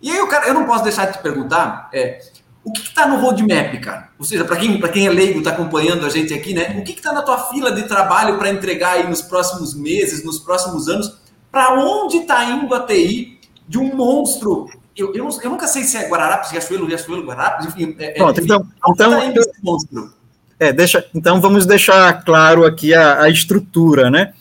[0.02, 2.22] E aí, eu, cara, eu não posso deixar de te perguntar, é,
[2.64, 4.10] o que está no roadmap, cara?
[4.18, 6.78] Ou seja, para quem, quem é leigo, está acompanhando a gente aqui, né?
[6.80, 10.40] O que está na tua fila de trabalho para entregar aí nos próximos meses, nos
[10.40, 11.18] próximos anos?
[11.52, 14.68] Para onde está indo a TI de um monstro?
[14.96, 17.96] Eu, eu, eu, nunca sei se é Guararapes, Riachuelo, Riachuelo, Guararapes, enfim.
[17.98, 20.14] É, é Pronto, então, então, tá então monstro?
[20.60, 24.34] É, deixa, então vamos deixar claro aqui a, a estrutura, né?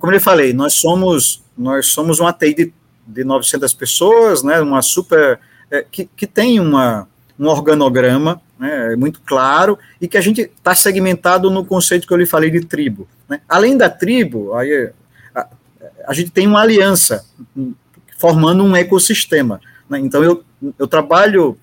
[0.00, 2.74] Como eu falei, nós somos nós somos uma TI de,
[3.06, 4.60] de 900 pessoas, né?
[4.60, 5.38] Uma super
[5.70, 10.74] é, que, que tem uma um organograma né, muito claro e que a gente está
[10.74, 13.08] segmentado no conceito que eu lhe falei de tribo.
[13.28, 13.40] Né?
[13.48, 14.92] Além da tribo, aí,
[15.34, 15.48] a,
[16.06, 17.24] a, gente tem uma aliança
[18.18, 19.60] formando um ecossistema.
[19.88, 19.98] Né?
[19.98, 20.44] Então, eu,
[20.78, 21.58] eu trabalho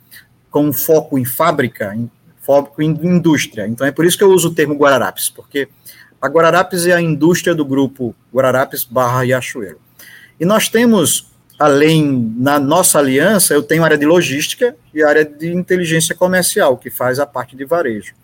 [0.49, 3.67] com foco em fábrica, em foco em indústria.
[3.67, 5.69] Então, é por isso que eu uso o termo Guararapes, porque
[6.21, 9.79] a Guararapes é a indústria do grupo Guararapes barra Riachuelo.
[10.39, 11.30] E nós temos
[11.61, 16.89] além, na nossa aliança, eu tenho área de logística e área de inteligência comercial, que
[16.89, 18.15] faz a parte de varejo.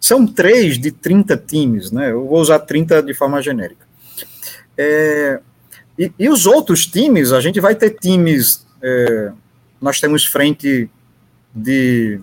[0.00, 2.10] São três de 30 times, né?
[2.10, 3.86] Eu vou usar 30 de forma genérica.
[4.76, 5.38] É,
[5.96, 9.30] e, e, os outros times, a gente vai ter times, é,
[9.80, 10.90] nós temos frente
[11.54, 12.20] de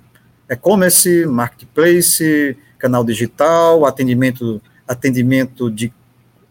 [0.50, 5.94] e-commerce, marketplace, canal digital, atendimento, atendimento de,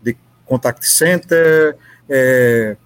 [0.03, 1.77] de contact center,
[2.09, 2.79] é,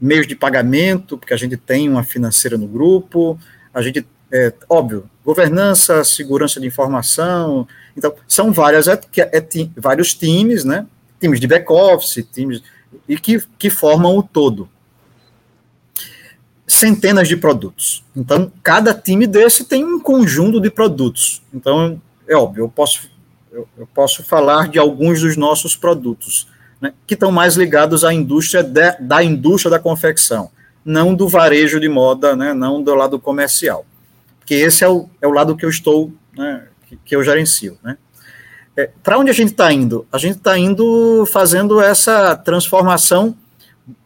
[0.00, 3.38] meios de pagamento, porque a gente tem uma financeira no grupo,
[3.72, 10.64] a gente, é, óbvio, governança, segurança de informação, então, são várias, é, é, vários times,
[10.64, 10.86] né,
[11.20, 12.62] times de back-office, times,
[13.08, 14.68] e que, que formam o todo.
[16.66, 18.04] Centenas de produtos.
[18.14, 21.42] Então, cada time desse tem um conjunto de produtos.
[21.52, 23.10] Então, é óbvio, eu posso,
[23.50, 26.46] eu, eu posso falar de alguns dos nossos produtos
[26.80, 30.50] né, que estão mais ligados à indústria de, da indústria da confecção,
[30.84, 33.84] não do varejo de moda, né, não do lado comercial,
[34.38, 37.78] porque esse é o, é o lado que eu estou, né, que, que eu gerencio.
[37.82, 37.96] Né.
[38.76, 40.06] É, Para onde a gente está indo?
[40.12, 43.36] A gente está indo fazendo essa transformação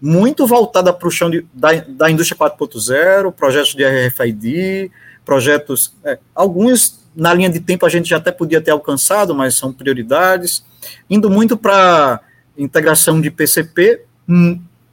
[0.01, 4.91] muito voltada para o chão de, da, da indústria 4.0, projetos de RFID,
[5.25, 9.55] projetos, é, alguns na linha de tempo a gente já até podia ter alcançado, mas
[9.55, 10.65] são prioridades,
[11.09, 12.21] indo muito para
[12.57, 14.03] integração de PCP,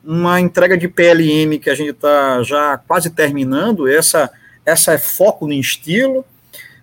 [0.04, 4.30] uma entrega de PLM que a gente está já quase terminando, essa,
[4.66, 6.26] essa é foco no estilo,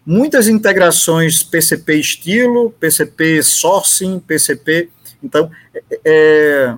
[0.04, 4.90] muitas integrações PCP estilo, PCP sourcing, PCP,
[5.22, 6.74] então, é, é,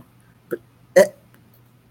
[0.97, 1.13] é,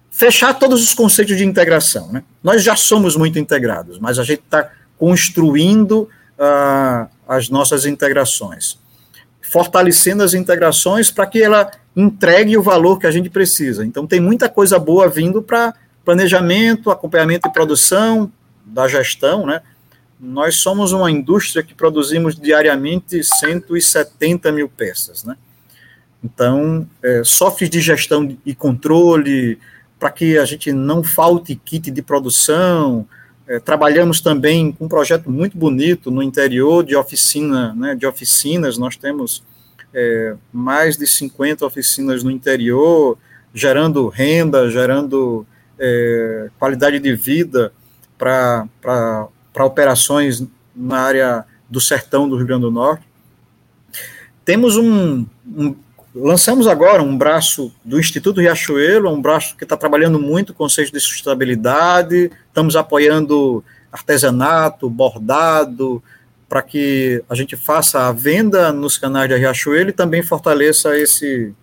[0.10, 2.24] fechar todos os conceitos de integração, né?
[2.42, 8.80] Nós já somos muito integrados, mas a gente está construindo uh, as nossas integrações,
[9.50, 13.86] fortalecendo as integrações para que ela entregue o valor que a gente precisa.
[13.86, 15.74] Então, tem muita coisa boa vindo para
[16.06, 18.32] planejamento, acompanhamento e produção
[18.66, 19.62] da gestão, né?
[20.20, 25.36] Nós somos uma indústria que produzimos diariamente 170 mil peças, né?
[26.24, 27.22] Então, é,
[27.70, 29.60] de gestão e controle,
[30.00, 33.08] para que a gente não falte kit de produção.
[33.48, 38.78] É, trabalhamos também com um projeto muito bonito no interior de oficina, né, de oficinas.
[38.78, 39.42] Nós temos
[39.94, 43.18] é, mais de 50 oficinas no interior,
[43.54, 45.48] gerando renda, gerando
[45.80, 47.72] é, qualidade de vida
[48.18, 48.68] para
[49.60, 50.44] operações
[50.76, 53.08] na área do sertão do Rio Grande do Norte.
[54.44, 55.76] Temos um, um
[56.20, 60.92] lançamos agora um braço do Instituto Riachuelo, um braço que está trabalhando muito com conceito
[60.92, 66.02] de sustentabilidade, estamos apoiando artesanato, bordado,
[66.50, 71.54] para que a gente faça a venda nos canais de Riachuelo e também fortaleça esse,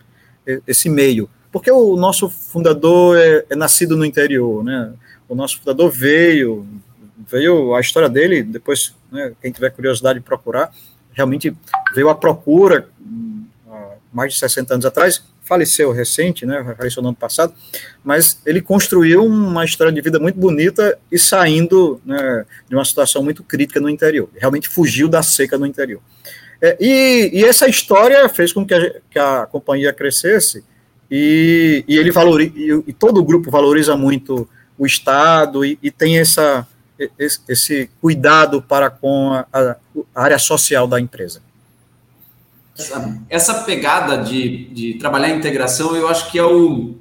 [0.65, 1.29] esse meio.
[1.51, 4.93] Porque o nosso fundador é, é nascido no interior, né?
[5.29, 6.65] O nosso fundador veio,
[7.29, 10.71] veio a história dele, depois, né, quem tiver curiosidade de procurar,
[11.13, 11.57] realmente
[11.93, 12.89] veio à procura,
[13.69, 17.55] há mais de 60 anos atrás, faleceu recente, né, faleceu no ano passado,
[18.03, 23.23] mas ele construiu uma história de vida muito bonita e saindo né, de uma situação
[23.23, 26.01] muito crítica no interior, realmente fugiu da seca no interior.
[26.63, 30.65] É, e, e, essa história fez com que a, que a companhia crescesse
[31.11, 36.19] e, e ele valoriza, e, e, todo o grupo valoriza muito o Estado e, tem
[36.19, 36.67] essa,
[37.19, 39.77] esse, esse, cuidado para com a, a
[40.15, 41.43] área social da empresa
[43.31, 46.97] essa pegada de, de trabalhar a integração, eu acho que é o.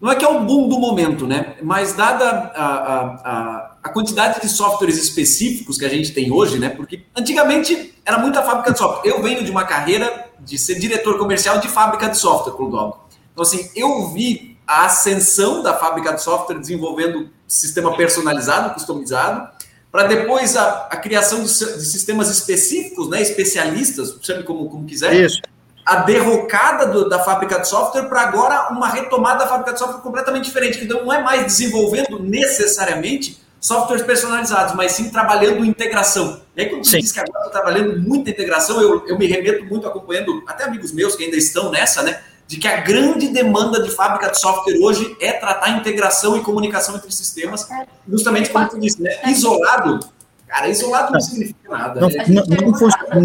[0.00, 1.56] Não é que é o boom do momento, né?
[1.62, 2.24] Mas dada
[2.54, 6.70] a, a, a, quantidade de softwares específicos que a gente tem hoje, né?
[6.70, 9.10] Porque antigamente era muita fábrica de software.
[9.10, 12.96] Eu venho de uma carreira de ser diretor comercial de fábrica de software, Clodoaldo.
[13.32, 19.50] Então, assim, eu vi a ascensão da fábrica de software desenvolvendo sistema personalizado, customizado,
[19.90, 25.12] para depois a, a criação de, de, sistemas específicos, né, especialistas, chame como, como quiser,
[25.14, 25.40] Isso.
[25.84, 30.00] a derrocada do, da fábrica de software para agora uma retomada da fábrica de software
[30.00, 36.40] completamente diferente, que então não é mais desenvolvendo necessariamente softwares personalizados, mas sim trabalhando integração.
[36.56, 39.64] E aí, quando você diz que agora está trabalhando muita integração, eu, eu me remeto
[39.66, 42.22] muito acompanhando até amigos meus que ainda estão nessa, né?
[42.50, 46.96] De que a grande demanda de fábrica de software hoje é tratar integração e comunicação
[46.96, 47.86] entre sistemas, é.
[48.08, 49.08] justamente como tu disse, né?
[49.22, 49.30] É.
[49.30, 50.00] Isolado,
[50.48, 52.00] cara, isolado não significa nada.
[52.00, 52.24] Não, né?
[52.26, 53.20] não, não, funciona.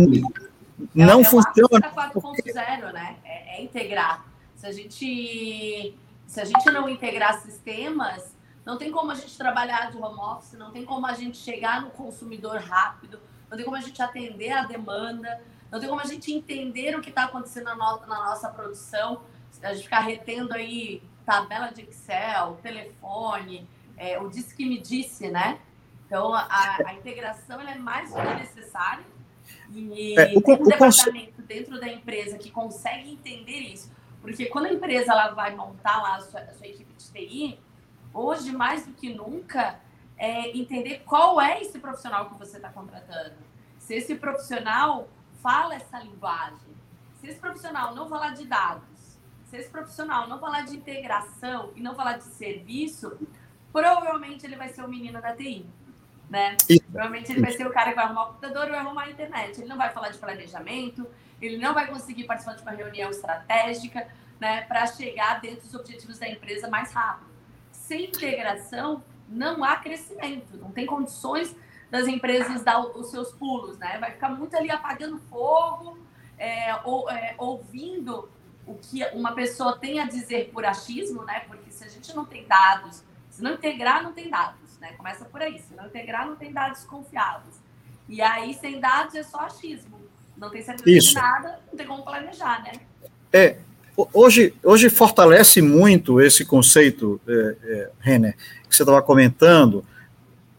[0.93, 1.91] Não funciona.
[1.91, 3.15] 4.0, né?
[3.25, 4.23] É, é integrar.
[4.57, 9.89] Se a gente se a gente não integrar sistemas, não tem como a gente trabalhar
[9.89, 13.75] de home office, não tem como a gente chegar no consumidor rápido, não tem como
[13.75, 15.41] a gente atender a demanda.
[15.75, 19.23] Não tem como a gente entender o que está acontecendo na, no, na nossa produção,
[19.61, 25.29] a gente ficar retendo aí tabela de Excel, telefone, é, o disse que me disse,
[25.29, 25.59] né?
[26.05, 29.03] Então, a, a integração é mais do que necessária.
[29.69, 33.91] E é, o, tem um departamento dentro da empresa que consegue entender isso.
[34.21, 37.59] Porque quando a empresa ela vai montar lá a sua, a sua equipe de TI,
[38.13, 39.77] hoje, mais do que nunca,
[40.17, 43.35] é entender qual é esse profissional que você está contratando.
[43.77, 45.09] Se esse profissional
[45.45, 46.75] fala essa linguagem,
[47.21, 51.81] se esse profissional não falar de dados, se esse profissional não falar de integração e
[51.81, 53.15] não falar de serviço,
[53.71, 55.63] provavelmente ele vai ser o menino da TI.
[56.27, 56.57] Né?
[56.91, 59.11] Provavelmente ele vai ser o cara que vai arrumar o computador ou vai arrumar a
[59.11, 59.61] internet.
[59.61, 61.07] Ele não vai falar de planejamento,
[61.39, 64.07] ele não vai conseguir participar de uma reunião estratégica
[64.39, 67.29] né, para chegar dentro dos objetivos da empresa mais rápido.
[67.71, 71.55] Sem integração, não há crescimento, não tem condições
[71.95, 73.97] das empresas dar os seus pulos, né?
[73.99, 75.97] Vai ficar muito ali apagando fogo,
[76.37, 78.29] é, ou, é, ouvindo
[78.65, 81.41] o que uma pessoa tem a dizer por achismo, né?
[81.47, 84.93] Porque se a gente não tem dados, se não integrar, não tem dados, né?
[84.97, 85.57] Começa por aí.
[85.59, 87.55] Se não integrar, não tem dados confiáveis.
[88.09, 89.99] E aí, sem dados, é só achismo.
[90.37, 91.09] Não tem certeza Isso.
[91.09, 92.73] de nada, não tem como planejar, né?
[93.31, 93.57] É,
[94.13, 98.35] hoje, hoje fortalece muito esse conceito, é, é, Renner,
[98.67, 99.85] que você estava comentando.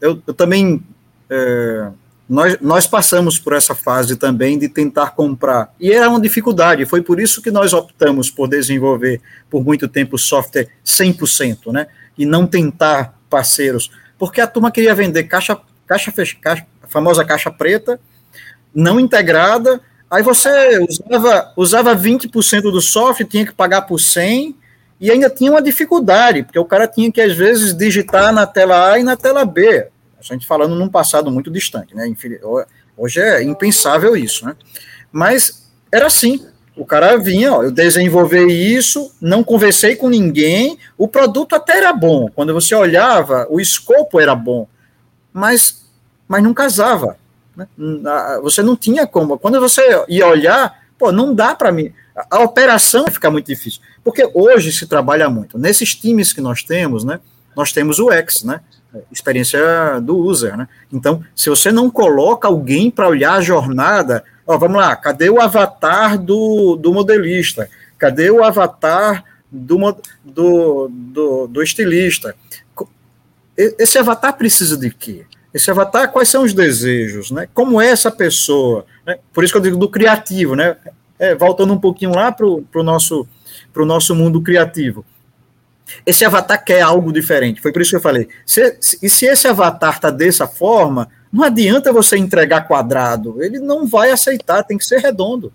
[0.00, 0.82] Eu, eu, também
[1.30, 1.90] é,
[2.28, 5.72] nós, nós passamos por essa fase também de tentar comprar.
[5.78, 10.18] E era uma dificuldade, foi por isso que nós optamos por desenvolver por muito tempo
[10.18, 11.86] software 100%, né?
[12.18, 13.90] E não tentar parceiros.
[14.18, 18.00] Porque a turma queria vender caixa, caixa, caixa a famosa caixa preta,
[18.74, 20.50] não integrada, aí você
[20.88, 24.54] usava, usava 20% do software, tinha que pagar por 100%,
[24.98, 28.92] e ainda tinha uma dificuldade, porque o cara tinha que, às vezes, digitar na tela
[28.92, 29.90] A e na tela B
[30.32, 32.12] a gente falando num passado muito distante, né?
[32.96, 34.56] Hoje é impensável isso, né?
[35.12, 36.46] Mas era assim.
[36.76, 41.90] O cara vinha, ó, eu desenvolvi isso, não conversei com ninguém, o produto até era
[41.90, 42.28] bom.
[42.34, 44.68] Quando você olhava, o escopo era bom,
[45.32, 45.86] mas,
[46.28, 47.16] mas não casava.
[47.56, 47.66] Né?
[48.42, 49.38] Você não tinha como.
[49.38, 51.92] Quando você ia olhar, pô, não dá para mim.
[52.30, 53.80] A operação fica muito difícil.
[54.04, 55.58] Porque hoje se trabalha muito.
[55.58, 57.20] Nesses times que nós temos, né?
[57.56, 58.60] Nós temos o X, né?
[59.10, 59.60] Experiência
[60.00, 60.68] do user, né?
[60.92, 65.40] Então, se você não coloca alguém para olhar a jornada, ó, vamos lá, cadê o
[65.40, 67.68] avatar do, do modelista?
[67.98, 69.78] Cadê o avatar do,
[70.24, 72.34] do, do, do estilista?
[73.56, 75.24] Esse avatar precisa de quê?
[75.52, 77.48] Esse avatar, quais são os desejos, né?
[77.54, 78.84] Como é essa pessoa?
[79.06, 79.18] Né?
[79.32, 80.76] Por isso que eu digo do criativo, né?
[81.18, 83.26] É, voltando um pouquinho lá para o nosso,
[83.74, 85.04] nosso mundo criativo
[86.04, 87.60] esse avatar quer algo diferente.
[87.60, 88.28] Foi por isso que eu falei.
[88.44, 93.58] Se, se, e se esse avatar está dessa forma, Não adianta você entregar quadrado, ele
[93.58, 95.52] não vai aceitar, tem que ser redondo.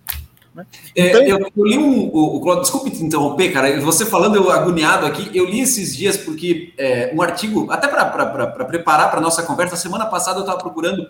[0.53, 0.65] Né?
[0.95, 2.09] É, então, eu, eu, li um.
[2.13, 3.79] O, o, desculpe te interromper, cara.
[3.81, 5.31] Você falando, eu agoniado aqui.
[5.33, 8.05] Eu li esses dias porque é, um artigo, até para
[8.65, 11.07] preparar para a nossa conversa, semana passada eu estava procurando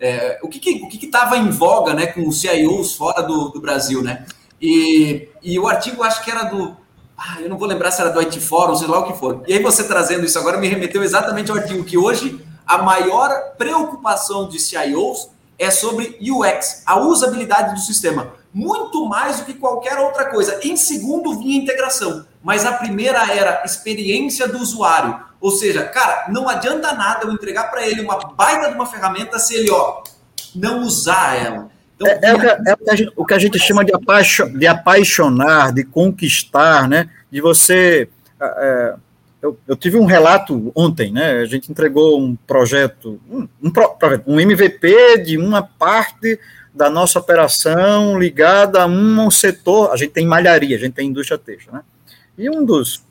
[0.00, 3.48] é, o que estava que, que que em voga né, com os CIOs fora do,
[3.48, 4.24] do Brasil, né?
[4.60, 6.83] E, e o artigo acho que era do.
[7.16, 9.42] Ah, eu não vou lembrar se era do IT Forum, sei lá o que for.
[9.46, 13.54] E aí você trazendo isso agora me remeteu exatamente ao artigo que hoje a maior
[13.56, 19.98] preocupação de CIOs é sobre UX, a usabilidade do sistema muito mais do que qualquer
[19.98, 20.60] outra coisa.
[20.62, 25.20] Em segundo vinha integração, mas a primeira era experiência do usuário.
[25.40, 29.40] Ou seja, cara, não adianta nada eu entregar para ele uma baita de uma ferramenta
[29.40, 30.04] se ele, ó,
[30.54, 31.68] não usar ela.
[31.96, 33.94] Então, é, é, o, que, é o, que gente, o, que, a gente chama de,
[33.94, 37.08] apaixo, de apaixonar, de conquistar, né?
[37.30, 38.08] De você.
[38.40, 38.94] É, é
[39.42, 41.40] eu, eu, tive um relato ontem, né?
[41.40, 43.72] A gente entregou um projeto, um, um,
[44.26, 46.40] um MVP de uma parte
[46.74, 51.38] da nossa operação ligada a um setor, a gente tem malharia, a gente tem indústria
[51.38, 51.82] têxtil, né?
[52.38, 53.04] E um dos,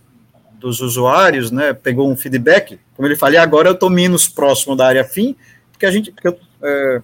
[0.59, 4.87] dos usuários, né, pegou um feedback, como ele falei, agora eu estou menos próximo da
[4.87, 5.35] área fim,
[5.71, 7.01] porque a gente, porque eu, é,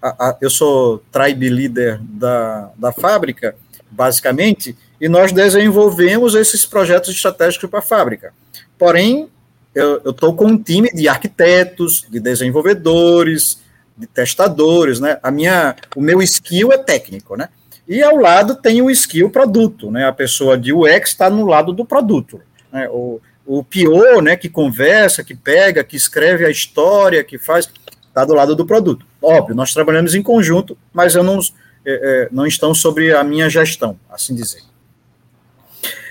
[0.00, 3.54] a, a, eu sou tribe leader da, da fábrica,
[3.90, 8.32] basicamente, e nós desenvolvemos esses projetos estratégicos para a fábrica.
[8.78, 9.28] Porém,
[9.74, 13.60] eu estou com um time de arquitetos, de desenvolvedores,
[13.96, 15.18] de testadores, né?
[15.22, 17.48] A minha, o meu skill é técnico, né?
[17.88, 20.06] E ao lado tem o skill produto, né?
[20.06, 22.40] A pessoa de UX está no lado do produto,
[22.72, 22.88] né?
[22.90, 24.34] O, o PO, né?
[24.36, 27.70] Que conversa, que pega, que escreve a história, que faz,
[28.08, 29.06] está do lado do produto.
[29.26, 31.42] Óbvio, nós trabalhamos em conjunto, mas eu não, é,
[31.84, 34.62] é, não estão sobre a minha gestão, assim dizer.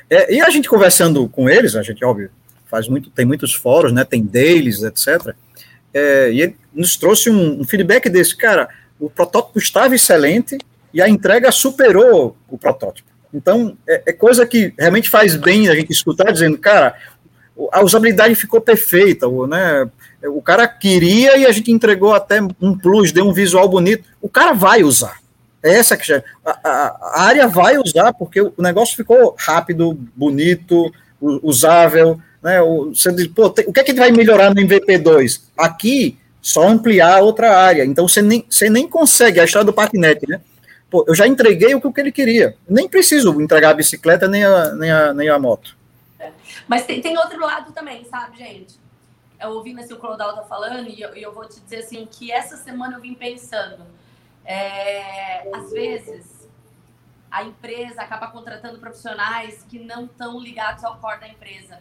[0.10, 2.30] É, e a gente conversando com eles, a gente, óbvio,
[2.66, 4.04] faz muito, tem muitos fóruns, né?
[4.04, 5.36] Tem deles, etc
[5.96, 8.68] é, e ele nos trouxe um, um, feedback desse, cara,
[9.00, 10.58] o protótipo estava excelente
[10.94, 13.08] e a entrega superou o protótipo.
[13.34, 16.96] Então, é, é coisa que realmente faz bem a gente escutar, dizendo, cara,
[17.72, 19.90] a usabilidade ficou perfeita, o, né,
[20.28, 24.30] o cara queria e a gente entregou até um plus, deu um visual bonito, o
[24.30, 25.20] cara vai usar.
[25.64, 32.20] É essa que a, a, área vai usar, porque o negócio ficou rápido, bonito, usável,
[32.42, 32.62] né?
[32.62, 35.42] Você diz, pô, tem, o que é que vai melhorar no MVP2?
[35.58, 37.84] Aqui, só ampliar outra área.
[37.84, 40.40] Então você nem, você nem consegue, a história do patinete, né?
[40.88, 42.56] Pô, eu já entreguei o que ele queria.
[42.70, 45.76] Nem preciso entregar a bicicleta nem a, nem a, nem a moto.
[46.20, 46.30] É.
[46.68, 48.76] Mas tem, tem outro lado também, sabe, gente?
[49.40, 52.32] Eu ouvi nesse o Clodal tá falando e eu, eu, vou te dizer assim que
[52.32, 53.86] essa semana eu vim pensando.
[54.44, 56.48] É, às vezes
[57.30, 61.80] a empresa acaba contratando profissionais que não estão ligados ao core da empresa.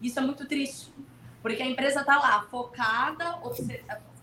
[0.00, 0.92] Isso é muito triste,
[1.42, 3.38] porque a empresa está lá focada,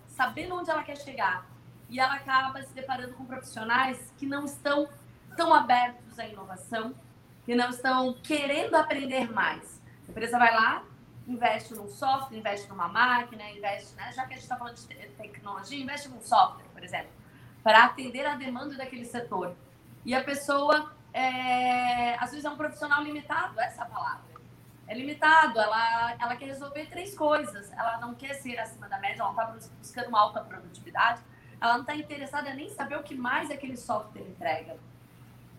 [0.07, 1.45] sabendo onde ela quer chegar,
[1.89, 4.87] e ela acaba se deparando com profissionais que não estão
[5.35, 6.95] tão abertos à inovação,
[7.43, 9.81] que não estão querendo aprender mais.
[10.07, 10.83] A empresa vai lá,
[11.27, 14.11] investe num software, investe numa máquina, investe, né?
[14.11, 17.11] já que a gente está falando de tecnologia, investe num software, por exemplo,
[17.63, 19.55] para atender a demanda daquele setor.
[20.05, 24.33] E a pessoa, é, às vezes, é um profissional limitado, essa é palavra
[24.87, 27.71] é limitado, ela, ela quer resolver três coisas.
[27.71, 31.21] Ela não quer ser acima da média, ela está buscando uma alta produtividade,
[31.59, 34.77] ela não está interessada nem saber o que mais aquele software entrega.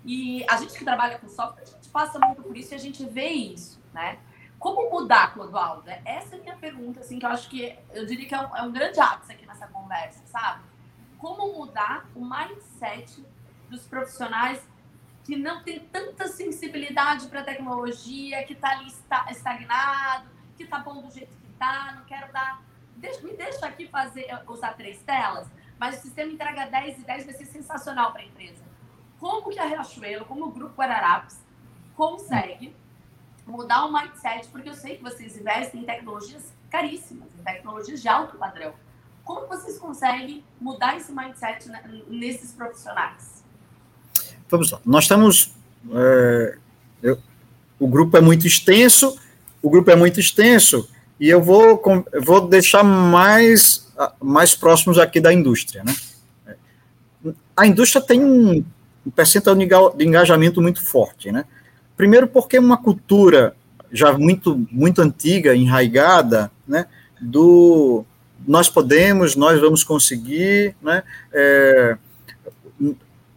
[0.04, 2.78] E a gente que trabalha com software, a gente passa muito por isso e a
[2.78, 4.18] gente vê isso, né?
[4.58, 5.90] Como mudar, Clodoaldo?
[6.04, 8.56] Essa é a minha pergunta, assim, que eu acho que eu diria que é um,
[8.56, 10.62] é um grande ápice aqui nessa conversa, sabe?
[11.18, 13.24] Como mudar o mindset
[13.68, 14.62] dos profissionais
[15.24, 18.92] que não tem tanta sensibilidade para a tecnologia, que está ali
[19.30, 22.62] estagnado, que está bom do jeito que está, não quero dar.
[22.96, 25.48] Deixa, me deixa aqui fazer, usar três telas,
[25.78, 28.62] mas o sistema entrega 10 e 10 vai ser sensacional para a empresa.
[29.18, 31.42] Como que a Riachuelo, como o Grupo Guararapes,
[31.96, 32.74] consegue
[33.46, 34.48] mudar o mindset?
[34.48, 38.72] Porque eu sei que vocês investem em tecnologias caríssimas, em tecnologias de alto padrão.
[39.24, 41.70] Como vocês conseguem mudar esse mindset
[42.08, 43.42] nesses profissionais?
[44.48, 44.80] Vamos lá.
[44.84, 45.54] Nós estamos.
[45.92, 46.58] É,
[47.02, 47.18] eu,
[47.78, 49.18] o grupo é muito extenso,
[49.62, 50.88] o grupo é muito extenso,
[51.18, 51.82] e eu vou,
[52.12, 53.90] eu vou deixar mais,
[54.20, 55.84] mais próximos aqui da indústria.
[55.84, 57.34] Né?
[57.56, 58.64] A indústria tem um,
[59.06, 61.30] um percentual de engajamento muito forte.
[61.30, 61.44] Né?
[61.96, 63.54] Primeiro, porque é uma cultura
[63.92, 66.86] já muito, muito antiga, enraigada, né?
[67.20, 68.04] do
[68.46, 71.02] nós podemos, nós vamos conseguir, né?
[71.32, 71.96] É,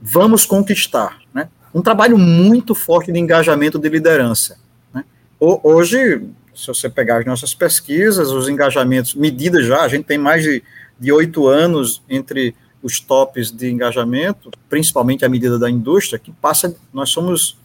[0.01, 1.19] vamos conquistar.
[1.33, 1.47] Né?
[1.73, 4.57] Um trabalho muito forte de engajamento de liderança.
[4.93, 5.05] Né?
[5.39, 10.43] Hoje, se você pegar as nossas pesquisas, os engajamentos, medidas já, a gente tem mais
[10.43, 10.61] de
[10.99, 16.75] de oito anos entre os tops de engajamento, principalmente a medida da indústria, que passa,
[16.93, 17.57] nós somos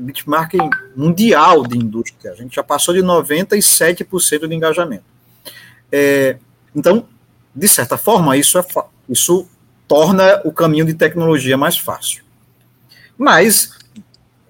[0.00, 0.54] benchmark
[0.96, 5.04] mundial de indústria, a gente já passou de 97% de engajamento.
[5.90, 6.38] É,
[6.74, 7.06] então,
[7.54, 8.64] de certa forma, isso, é,
[9.08, 9.46] isso
[9.86, 12.24] torna o caminho de tecnologia mais fácil.
[13.18, 13.72] Mas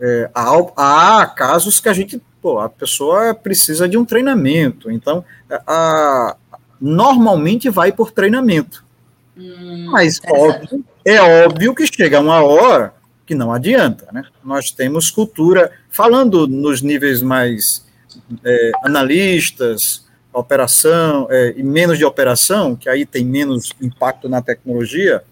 [0.00, 5.24] é, há, há, casos que a gente, pô, a pessoa precisa de um treinamento, então
[5.66, 6.36] a,
[6.80, 8.84] normalmente vai por treinamento.
[9.36, 12.94] Hum, Mas óbvio, é óbvio que chega uma hora
[13.32, 14.24] que não adianta, né?
[14.44, 17.82] Nós temos cultura, falando nos níveis mais
[18.44, 20.04] é, analistas,
[20.34, 25.22] operação é, e menos de operação, que aí tem menos impacto na tecnologia,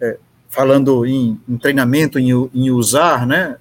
[0.00, 0.16] é,
[0.50, 3.56] falando em, em treinamento, em, em, usar, né?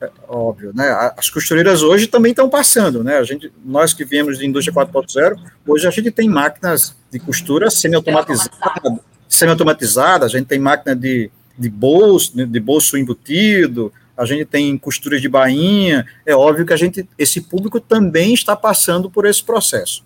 [0.00, 1.12] É, óbvio, né?
[1.14, 3.18] As costureiras hoje também estão passando, né?
[3.18, 7.70] A gente, nós que viemos de indústria 4.0, hoje a gente tem máquinas de costura
[7.70, 14.76] semi-automatizadas, semi-automatizadas, a gente tem máquina de, de bolso, de bolso embutido, a gente tem
[14.78, 19.42] costuras de bainha, é óbvio que a gente, esse público também está passando por esse
[19.42, 20.04] processo.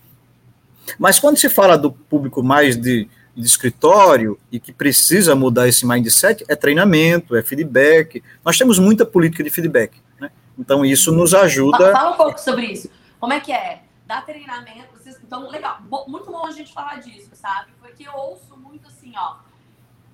[0.98, 5.86] Mas quando se fala do público mais de, de escritório e que precisa mudar esse
[5.86, 8.22] mindset, é treinamento, é feedback.
[8.42, 10.30] Nós temos muita política de feedback, né?
[10.58, 11.92] Então isso nos ajuda.
[11.92, 12.90] Fala um pouco sobre isso.
[13.20, 13.82] Como é que é?
[14.06, 15.18] Dar treinamento, vocês...
[15.22, 17.72] então legal, muito bom a gente falar disso, sabe?
[17.78, 19.36] Porque eu ouço muito assim, ó.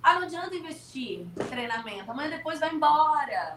[0.05, 3.57] Ah, não adianta investir em treinamento, amanhã depois vai embora.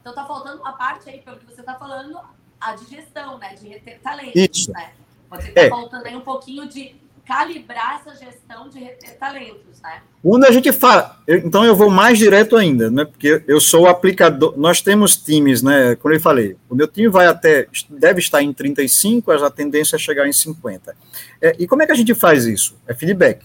[0.00, 2.20] Então tá faltando uma parte aí, pelo que você tá falando,
[2.60, 3.56] a de gestão, né?
[3.56, 4.32] De reter talento.
[4.36, 4.70] Isso.
[4.70, 4.92] Né?
[5.28, 5.68] Pode estar é.
[5.68, 6.94] faltando aí um pouquinho de
[7.26, 10.00] calibrar essa gestão de reter talentos, né?
[10.22, 13.04] Quando a gente fala, eu, então eu vou mais direto ainda, né?
[13.04, 15.96] Porque eu sou o aplicador, nós temos times, né?
[15.96, 19.98] Como eu falei, o meu time vai até, deve estar em 35, a tendência é
[19.98, 20.96] chegar em 50.
[21.42, 22.78] É, e como é que a gente faz isso?
[22.86, 23.44] É feedback.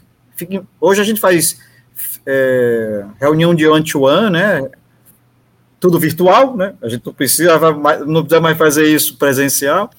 [0.80, 1.60] Hoje a gente faz
[2.26, 4.70] é, reunião de one-to-one, né?
[5.80, 6.74] Tudo virtual, né?
[6.82, 7.60] A gente não precisa,
[8.06, 9.90] não precisa mais fazer isso presencial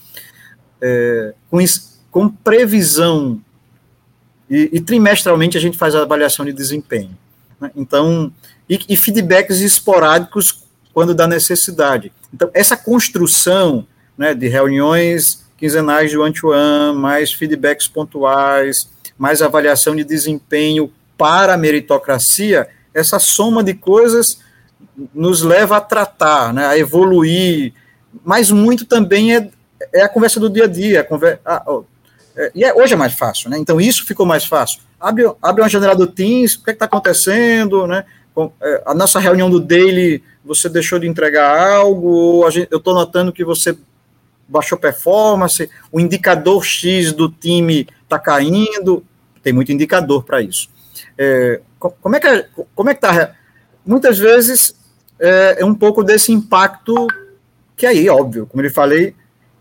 [0.84, 1.58] é, com,
[2.10, 3.40] com, previsão,
[4.50, 7.16] e, e, trimestralmente a gente faz a avaliação de desempenho.
[7.58, 7.70] Né?
[7.74, 8.30] Então,
[8.68, 10.62] e, e, feedbacks esporádicos
[10.92, 12.12] quando dá necessidade.
[12.32, 20.04] Então, essa construção né, de reuniões quinzenais de one-to-one, mais feedbacks pontuais, mais avaliação de
[20.04, 20.92] desempenho
[21.24, 24.40] para a meritocracia, essa soma de coisas
[25.14, 27.72] nos leva a tratar, né, a evoluir,
[28.22, 29.48] mas muito também é
[29.90, 31.00] é a conversa do dia a dia.
[31.00, 31.84] A conversa, oh,
[32.36, 33.56] é, e é, hoje é mais fácil, né?
[33.58, 34.80] Então isso ficou mais fácil.
[35.00, 38.04] Abre, abre uma janela do Teams, o que é está acontecendo, né?
[38.60, 43.32] É, a nossa reunião do Daily, você deixou de entregar algo, gente, eu estou notando
[43.32, 43.74] que você
[44.46, 49.02] baixou performance, o indicador X do time está caindo,
[49.42, 50.68] tem muito indicador para isso.
[51.16, 53.34] É, como é que como é que está?
[53.84, 54.74] Muitas vezes
[55.18, 57.06] é, é um pouco desse impacto
[57.76, 59.14] que aí, óbvio, como eu falei,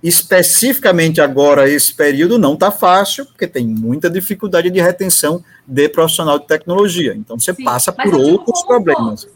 [0.03, 6.37] especificamente agora, esse período não está fácil, porque tem muita dificuldade de retenção de profissional
[6.37, 7.13] de tecnologia.
[7.15, 9.23] Então, você Sim, passa por outros problemas.
[9.23, 9.33] Todo,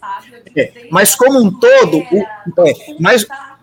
[0.56, 1.98] é, mas, como um todo.
[1.98, 3.58] O, é, mas, tá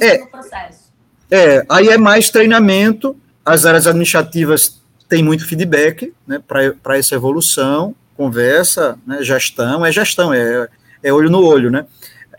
[0.00, 0.92] é, no processo.
[1.30, 4.81] É, aí é mais treinamento, as áreas administrativas
[5.12, 10.66] têm muito feedback né, para essa evolução, conversa, né, gestão, é gestão, é,
[11.02, 11.84] é olho no olho, né?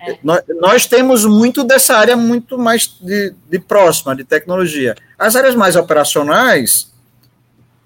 [0.01, 0.17] É.
[0.23, 4.95] Nós, nós, temos muito dessa área muito mais de, de, próxima, de tecnologia.
[5.19, 6.91] As áreas mais operacionais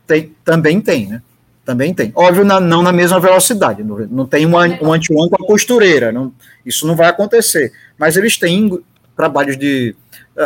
[0.07, 1.21] tem, também tem, né?
[1.65, 2.13] Também tem.
[2.15, 3.83] Óbvio, na, não na mesma velocidade.
[3.83, 6.13] Não, não tem um, um anti-one com a costureira.
[6.13, 6.31] Não,
[6.65, 7.73] isso não vai acontecer.
[7.97, 8.81] Mas eles têm
[9.17, 9.93] trabalhos de.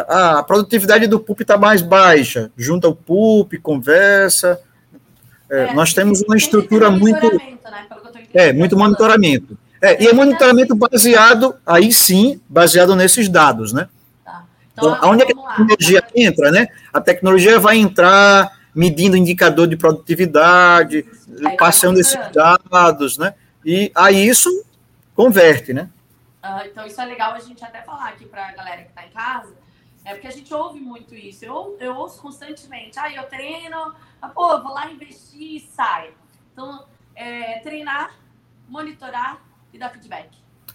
[0.08, 2.52] A, a produtividade do PUP está mais baixa.
[2.56, 4.60] Junta o PUP, conversa.
[5.50, 7.34] É, é, nós temos uma estrutura muito.
[7.34, 7.58] Né?
[8.34, 9.58] É, muito monitoramento.
[9.82, 13.90] É, e é monitoramento baseado, aí sim, baseado nesses dados, né?
[14.24, 14.46] Tá.
[14.74, 16.68] Então, então onde é que a tecnologia entra, né?
[16.94, 21.06] A tecnologia vai entrar medindo indicador de produtividade,
[21.46, 23.34] aí passando esses dados, né?
[23.66, 24.50] E aí isso
[25.16, 25.90] converte, né?
[26.44, 29.06] Uh, então isso é legal a gente até falar aqui para a galera que está
[29.06, 29.50] em casa,
[30.04, 31.46] é porque a gente ouve muito isso.
[31.46, 36.12] Eu, eu ouço constantemente, ah, eu treino, ah, pô, vou lá investir e sai.
[36.52, 36.86] Então,
[37.16, 38.16] é, treinar,
[38.68, 39.42] monitorar
[39.74, 40.30] e dar feedback.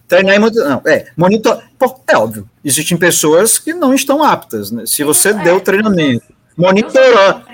[0.07, 0.71] Treinar e monitorar.
[0.71, 1.63] Não, é, monitor,
[2.07, 4.71] é óbvio, existem pessoas que não estão aptas.
[4.71, 4.87] Né?
[4.87, 7.45] Se você é, deu treinamento, monitorar.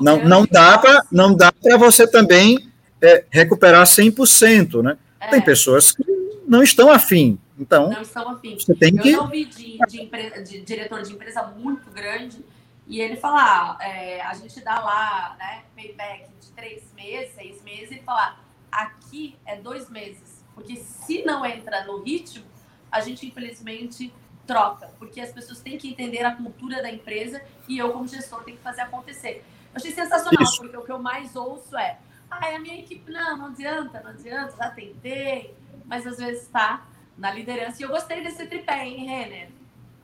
[0.00, 2.70] Não, não dá para não dá para você também
[3.02, 4.96] é, recuperar 100%, né?
[5.20, 5.28] É.
[5.28, 6.04] Tem pessoas que
[6.46, 7.38] não estão afim.
[7.58, 8.58] Então, não estão afim.
[8.58, 9.12] Você tem eu que...
[9.12, 12.44] já ouvi de, de, empresa, de diretor de empresa muito grande
[12.86, 17.62] E ele fala, ah, é, a gente dá lá, né, payback de três meses, seis
[17.62, 20.44] meses, e falar, aqui é dois meses.
[20.54, 22.44] Porque se não entra no ritmo,
[22.90, 24.12] a gente infelizmente
[24.46, 28.42] troca, porque as pessoas têm que entender a cultura da empresa e eu, como gestor,
[28.44, 29.44] tenho que fazer acontecer.
[29.72, 30.56] Eu achei sensacional, Isso.
[30.56, 31.98] porque o que eu mais ouço é,
[32.30, 35.54] ah, a minha equipe, não, não adianta, não adianta, já tentei,
[35.84, 36.86] mas às vezes está
[37.18, 37.76] na liderança.
[37.80, 39.48] E eu gostei desse tripé, hein, Renner?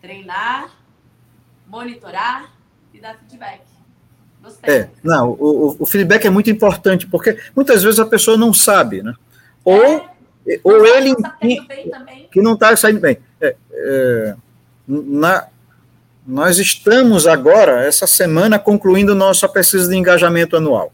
[0.01, 0.71] Treinar,
[1.67, 2.53] monitorar
[2.93, 3.63] e dar feedback.
[4.43, 4.75] Gostei.
[4.75, 9.03] É, não, o, o feedback é muito importante, porque muitas vezes a pessoa não sabe,
[9.03, 9.15] né?
[9.65, 10.07] Ou,
[10.47, 11.39] é, ou ele tá
[12.31, 13.17] que não está saindo bem.
[13.41, 14.37] É, é,
[14.87, 15.49] na,
[16.27, 20.93] nós estamos agora, essa semana, concluindo nossa pesquisa de engajamento anual.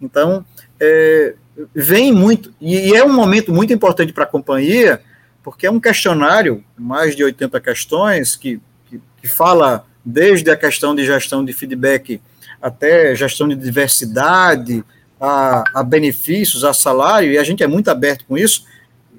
[0.00, 0.44] Então,
[0.78, 1.34] é,
[1.74, 5.00] vem muito, e é um momento muito importante para a companhia,
[5.42, 10.94] porque é um questionário, mais de 80 questões, que, que, que fala desde a questão
[10.94, 12.20] de gestão de feedback
[12.60, 14.84] até gestão de diversidade,
[15.20, 18.64] a, a, benefícios, a salário, e a gente é muito aberto com isso,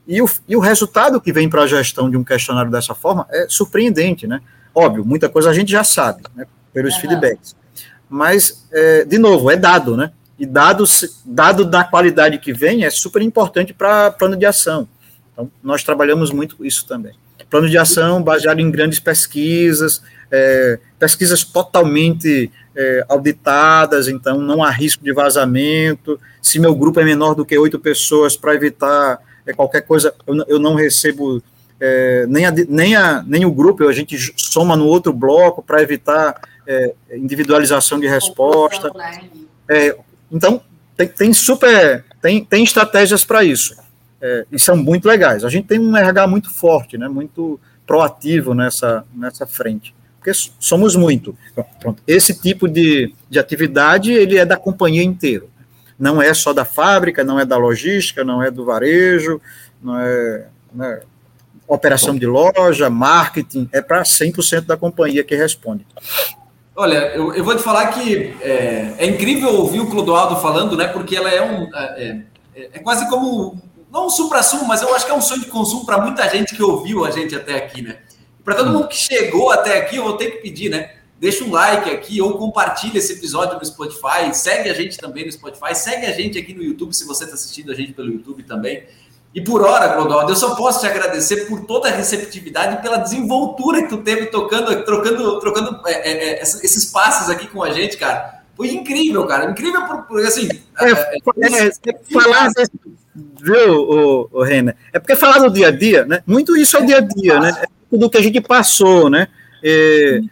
[0.07, 3.28] e o, e o resultado que vem para a gestão de um questionário dessa forma
[3.30, 4.41] é surpreendente, né?
[4.74, 7.01] Óbvio, muita coisa a gente já sabe, né, pelos uhum.
[7.01, 7.55] feedbacks.
[8.09, 10.11] Mas, é, de novo, é dado, né?
[10.38, 10.84] E dado,
[11.26, 14.88] dado da qualidade que vem é super importante para plano de ação.
[15.41, 17.13] Então, nós trabalhamos muito isso também.
[17.49, 24.69] Plano de ação baseado em grandes pesquisas, é, pesquisas totalmente é, auditadas, então não há
[24.69, 26.19] risco de vazamento.
[26.41, 30.45] Se meu grupo é menor do que oito pessoas, para evitar é, qualquer coisa, eu,
[30.47, 31.43] eu não recebo
[31.79, 35.81] é, nem, a, nem, a, nem o grupo, a gente soma no outro bloco para
[35.81, 38.91] evitar é, individualização de resposta.
[38.95, 39.29] Né?
[39.67, 39.97] É,
[40.31, 40.61] então,
[40.95, 43.75] tem, tem, super, tem, tem estratégias para isso,
[44.22, 45.43] é, e são muito legais.
[45.43, 50.95] A gente tem um RH muito forte, né, muito proativo nessa, nessa frente, porque somos
[50.95, 51.36] muito.
[51.80, 55.45] Pronto, esse tipo de, de atividade, ele é da companhia inteira.
[55.97, 59.41] Não é só da fábrica, não é da logística, não é do varejo,
[59.82, 60.47] não é,
[60.80, 61.01] é
[61.67, 65.86] operação de loja, marketing, é para 100% da companhia que responde.
[66.76, 70.88] Olha, eu, eu vou te falar que é, é, incrível ouvir o Clodoaldo falando, né?
[70.88, 71.69] Porque ela é um.
[71.76, 72.22] É,
[72.55, 73.61] é, é quase como.
[73.91, 76.55] Não um supra-sumo, mas eu acho que é um sonho de consumo para muita gente
[76.55, 77.99] que ouviu a gente até aqui, né?
[78.43, 80.95] Para todo mundo que chegou até aqui, eu vou ter que pedir, né?
[81.19, 84.33] Deixa um like aqui ou compartilha esse episódio no Spotify.
[84.33, 85.75] Segue a gente também no Spotify.
[85.75, 88.85] Segue a gente aqui no YouTube, se você está assistindo a gente pelo YouTube também.
[89.35, 92.97] E por hora, Clodoaldo, eu só posso te agradecer por toda a receptividade e pela
[92.97, 97.71] desenvoltura que tu teve tocando, trocando, trocando é, é, é esses passos aqui com a
[97.71, 98.40] gente, cara.
[98.56, 99.52] Foi incrível, cara.
[99.52, 100.47] Incrível porque, assim...
[100.80, 102.72] É, é, é, é falar desse,
[103.41, 104.74] viu, o, o Renan?
[104.93, 106.22] É porque falar do dia a dia, né?
[106.26, 107.54] Muito isso é o dia a dia, né?
[107.62, 109.28] É tudo que a gente passou, né?
[109.64, 110.24] E,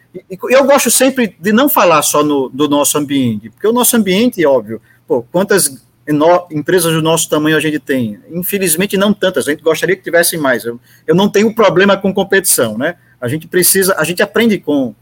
[0.50, 4.44] eu gosto sempre de não falar só no, do nosso ambiente, porque o nosso ambiente,
[4.46, 5.88] óbvio, pô, quantas
[6.52, 8.20] empresas do nosso tamanho a gente tem?
[8.32, 10.66] Infelizmente, não tantas, a gente gostaria que tivesse mais.
[10.66, 12.96] Eu, eu não tenho problema com competição, né?
[13.22, 14.96] A gente precisa, a gente aprende com.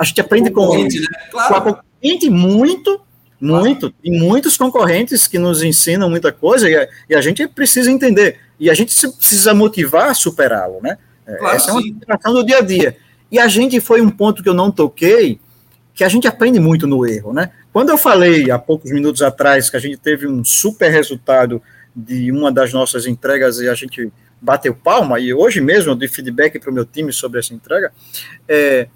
[0.00, 0.88] A gente aprende com, né?
[1.30, 1.48] claro.
[1.48, 3.02] com a concorrente muito,
[3.38, 7.90] muito, e muitos concorrentes que nos ensinam muita coisa, e a, e a gente precisa
[7.90, 8.38] entender.
[8.58, 10.96] E a gente precisa motivar a superá-lo, né?
[11.26, 11.70] É, claro, Essa sim.
[11.70, 12.96] é uma situação do dia a dia.
[13.30, 15.38] E a gente foi um ponto que eu não toquei,
[15.92, 17.50] que a gente aprende muito no erro, né?
[17.70, 21.62] Quando eu falei há poucos minutos atrás que a gente teve um super resultado
[21.94, 26.08] de uma das nossas entregas e a gente bateu palma, e hoje mesmo eu dei
[26.08, 27.92] feedback para o meu time sobre essa entrega,
[28.48, 28.88] é,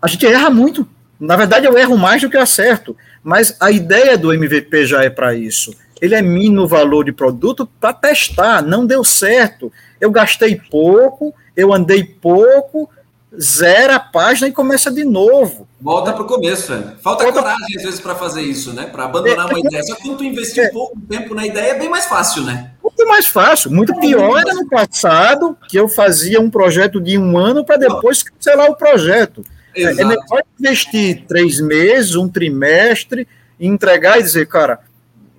[0.00, 0.86] a gente erra muito.
[1.18, 5.10] Na verdade, eu erro mais do que acerto, mas a ideia do MVP já é
[5.10, 5.74] para isso.
[6.00, 9.72] Ele é mínimo valor de produto para testar, não deu certo.
[10.00, 12.88] Eu gastei pouco, eu andei pouco,
[13.36, 15.66] zera a página e começa de novo.
[15.80, 16.96] Volta para o começo, velho.
[17.02, 17.40] Falta Volta...
[17.40, 18.86] coragem, às vezes, para fazer isso, né?
[18.86, 19.82] Para abandonar é, uma é, ideia.
[19.82, 22.44] Só que quando tu investir é, um pouco tempo na ideia, é bem mais fácil,
[22.44, 22.72] né?
[22.82, 23.70] Muito mais fácil.
[23.70, 27.76] Muito é, pior era no passado, que eu fazia um projeto de um ano para
[27.76, 29.44] depois cancelar o projeto.
[29.80, 30.00] Exato.
[30.00, 33.26] É melhor investir três meses, um trimestre,
[33.58, 34.80] entregar e dizer, cara,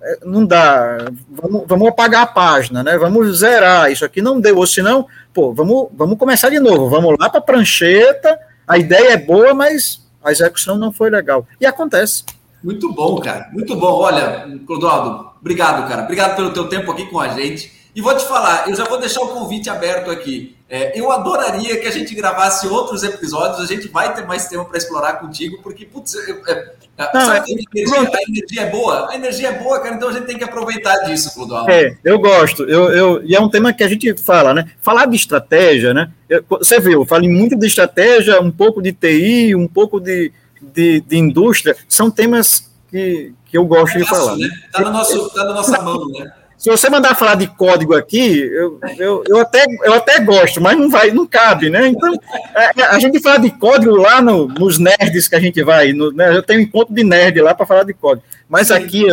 [0.02, 2.96] é, não dá, vamos, vamos apagar a página, né?
[2.96, 7.16] Vamos zerar, isso aqui não deu, ou senão, pô, vamos, vamos começar de novo, vamos
[7.18, 11.46] lá para a prancheta, a ideia é boa, mas a execução não foi legal.
[11.60, 12.24] E acontece.
[12.62, 13.92] Muito bom, cara, muito bom.
[13.92, 17.79] Olha, Clodoaldo, obrigado, cara, obrigado pelo teu tempo aqui com a gente.
[17.94, 20.56] E vou te falar, eu já vou deixar o convite aberto aqui.
[20.68, 24.64] É, eu adoraria que a gente gravasse outros episódios, a gente vai ter mais tempo
[24.66, 29.10] para explorar contigo, porque, putz, é, é, não, sabe, a, energia, a, energia, é boa?
[29.10, 31.70] A energia é boa, cara, então a gente tem que aproveitar disso, Clodoaldo.
[31.70, 34.70] É, eu gosto, eu, eu, e é um tema que a gente fala, né?
[34.80, 36.12] Falar de estratégia, né?
[36.28, 40.32] Eu, você viu, eu falei muito de estratégia, um pouco de TI, um pouco de
[40.60, 44.36] de, de indústria, são temas que, que eu gosto é de falar.
[44.36, 44.48] Né?
[44.72, 46.32] Tá, no nosso, tá na nossa mão, né?
[46.60, 50.76] Se você mandar falar de código aqui, eu, eu, eu, até, eu até gosto, mas
[50.76, 51.88] não vai, não cabe, né?
[51.88, 52.12] Então,
[52.54, 55.94] a, é, a gente fala de código lá no, nos nerds que a gente vai,
[55.94, 56.36] no, né?
[56.36, 58.74] eu tenho um encontro de nerd lá para falar de código, mas Sim.
[58.74, 59.06] aqui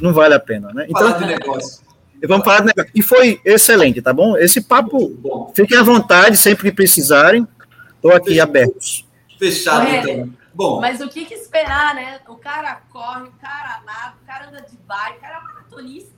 [0.00, 0.86] não vale a pena, né?
[0.88, 1.84] Então, falar de negócio.
[2.26, 2.90] Vamos falar de negócio.
[2.94, 4.34] E foi excelente, tá bom?
[4.38, 7.46] Esse papo, fiquem à vontade, sempre que precisarem,
[7.94, 8.48] estou aqui Fechado.
[8.48, 9.06] abertos.
[9.38, 10.30] Fechado, então.
[10.54, 10.80] Bom.
[10.80, 12.20] Mas o que, que, esperar, né?
[12.26, 15.55] O cara corre, o cara nada, o cara anda de bike, o cara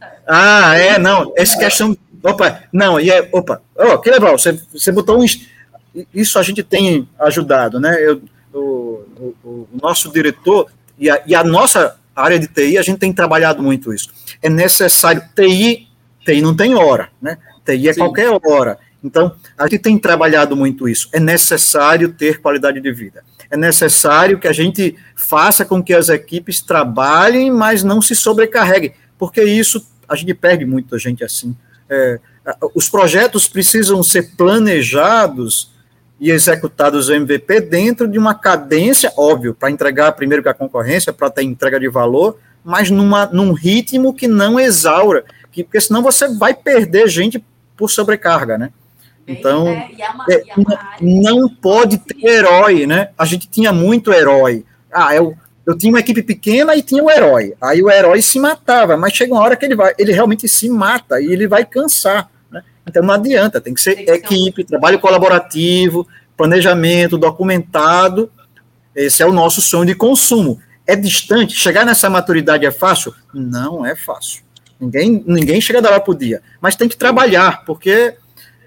[0.01, 0.19] é.
[0.27, 1.33] Ah, é, não.
[1.37, 1.97] Essa questão.
[2.23, 3.29] Opa, não, e é.
[3.33, 5.27] Opa, oh, que legal, você, você botou um.
[6.15, 7.97] Isso a gente tem ajudado, né?
[8.01, 12.83] Eu, o, o, o nosso diretor e a, e a nossa área de TI, a
[12.83, 14.11] gente tem trabalhado muito isso.
[14.43, 15.23] É necessário.
[15.35, 15.89] TI,
[16.25, 17.39] TI não tem hora, né?
[17.65, 18.01] TI é Sim.
[18.01, 18.79] qualquer hora.
[19.03, 21.09] Então, a gente tem trabalhado muito isso.
[21.13, 26.09] É necessário ter qualidade de vida é necessário que a gente faça com que as
[26.09, 31.57] equipes trabalhem, mas não se sobrecarreguem, porque isso a gente perde muita gente assim.
[31.91, 32.19] É,
[32.75, 35.71] os projetos precisam ser planejados
[36.21, 41.13] e executados o MVP dentro de uma cadência, óbvio, para entregar primeiro que a concorrência,
[41.13, 46.03] para ter entrega de valor, mas numa, num ritmo que não exaura, que, porque senão
[46.03, 47.45] você vai perder gente
[47.77, 48.73] por sobrecarga, né?
[49.27, 50.43] Então, é, é uma, é,
[51.01, 53.11] não pode ter herói, né?
[53.17, 54.65] A gente tinha muito herói.
[54.91, 55.37] Ah, eu,
[55.69, 57.53] eu tinha uma equipe pequena e tinha o herói.
[57.61, 60.67] Aí o herói se matava, mas chega uma hora que ele vai, ele realmente se
[60.67, 62.31] mata e ele vai cansar.
[62.51, 62.65] Né?
[62.87, 64.67] Então não adianta, tem que ser tem equipe, ser um...
[64.67, 68.33] trabalho colaborativo, planejamento, documentado.
[68.97, 70.59] Esse é o nosso sonho de consumo.
[70.87, 71.55] É distante?
[71.55, 73.13] Chegar nessa maturidade é fácil?
[73.35, 74.43] Não é fácil.
[74.81, 76.41] Ninguém, ninguém chega da hora para o dia.
[76.63, 78.17] Mas tem que trabalhar, porque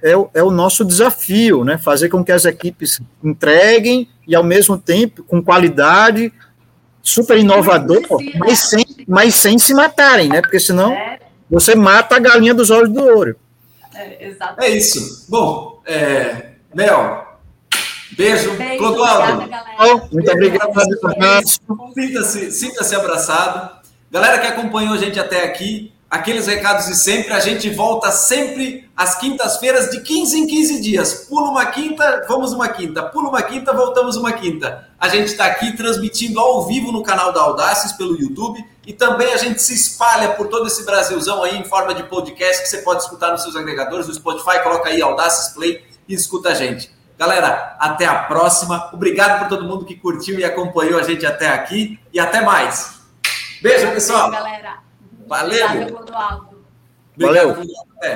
[0.03, 1.79] é o, é o nosso desafio, né?
[1.79, 6.31] Fazer com que as equipes entreguem e, ao mesmo tempo, com qualidade,
[7.01, 8.01] super inovador,
[8.37, 10.41] mas sem, mas sem se matarem, né?
[10.41, 11.19] Porque senão é.
[11.49, 13.35] você mata a galinha dos olhos do ouro.
[13.93, 15.25] É, é isso.
[15.29, 17.25] Bom, é, Mel,
[18.11, 18.51] beijo.
[18.55, 19.41] beijo Clodoaldo.
[19.41, 19.65] Obrigada,
[20.11, 20.71] muito obrigado.
[21.93, 23.81] Sinta-se sinta abraçado.
[24.09, 27.31] Galera que acompanhou a gente até aqui, aqueles recados de sempre.
[27.31, 31.13] A gente volta sempre às quintas-feiras, de 15 em 15 dias.
[31.29, 33.01] Pula uma quinta, vamos uma quinta.
[33.03, 34.89] Pula uma quinta, voltamos uma quinta.
[34.99, 39.31] A gente está aqui transmitindo ao vivo no canal da Audaces pelo YouTube e também
[39.33, 42.79] a gente se espalha por todo esse Brasilzão aí em forma de podcast que você
[42.79, 46.91] pode escutar nos seus agregadores, no Spotify, coloca aí Audaces Play e escuta a gente.
[47.17, 48.89] Galera, até a próxima.
[48.91, 52.99] Obrigado por todo mundo que curtiu e acompanhou a gente até aqui e até mais.
[53.61, 54.31] Beijo, pessoal.
[54.31, 54.90] Galera.
[55.31, 55.65] Valeu.
[57.15, 57.55] Obrigado, Valeu.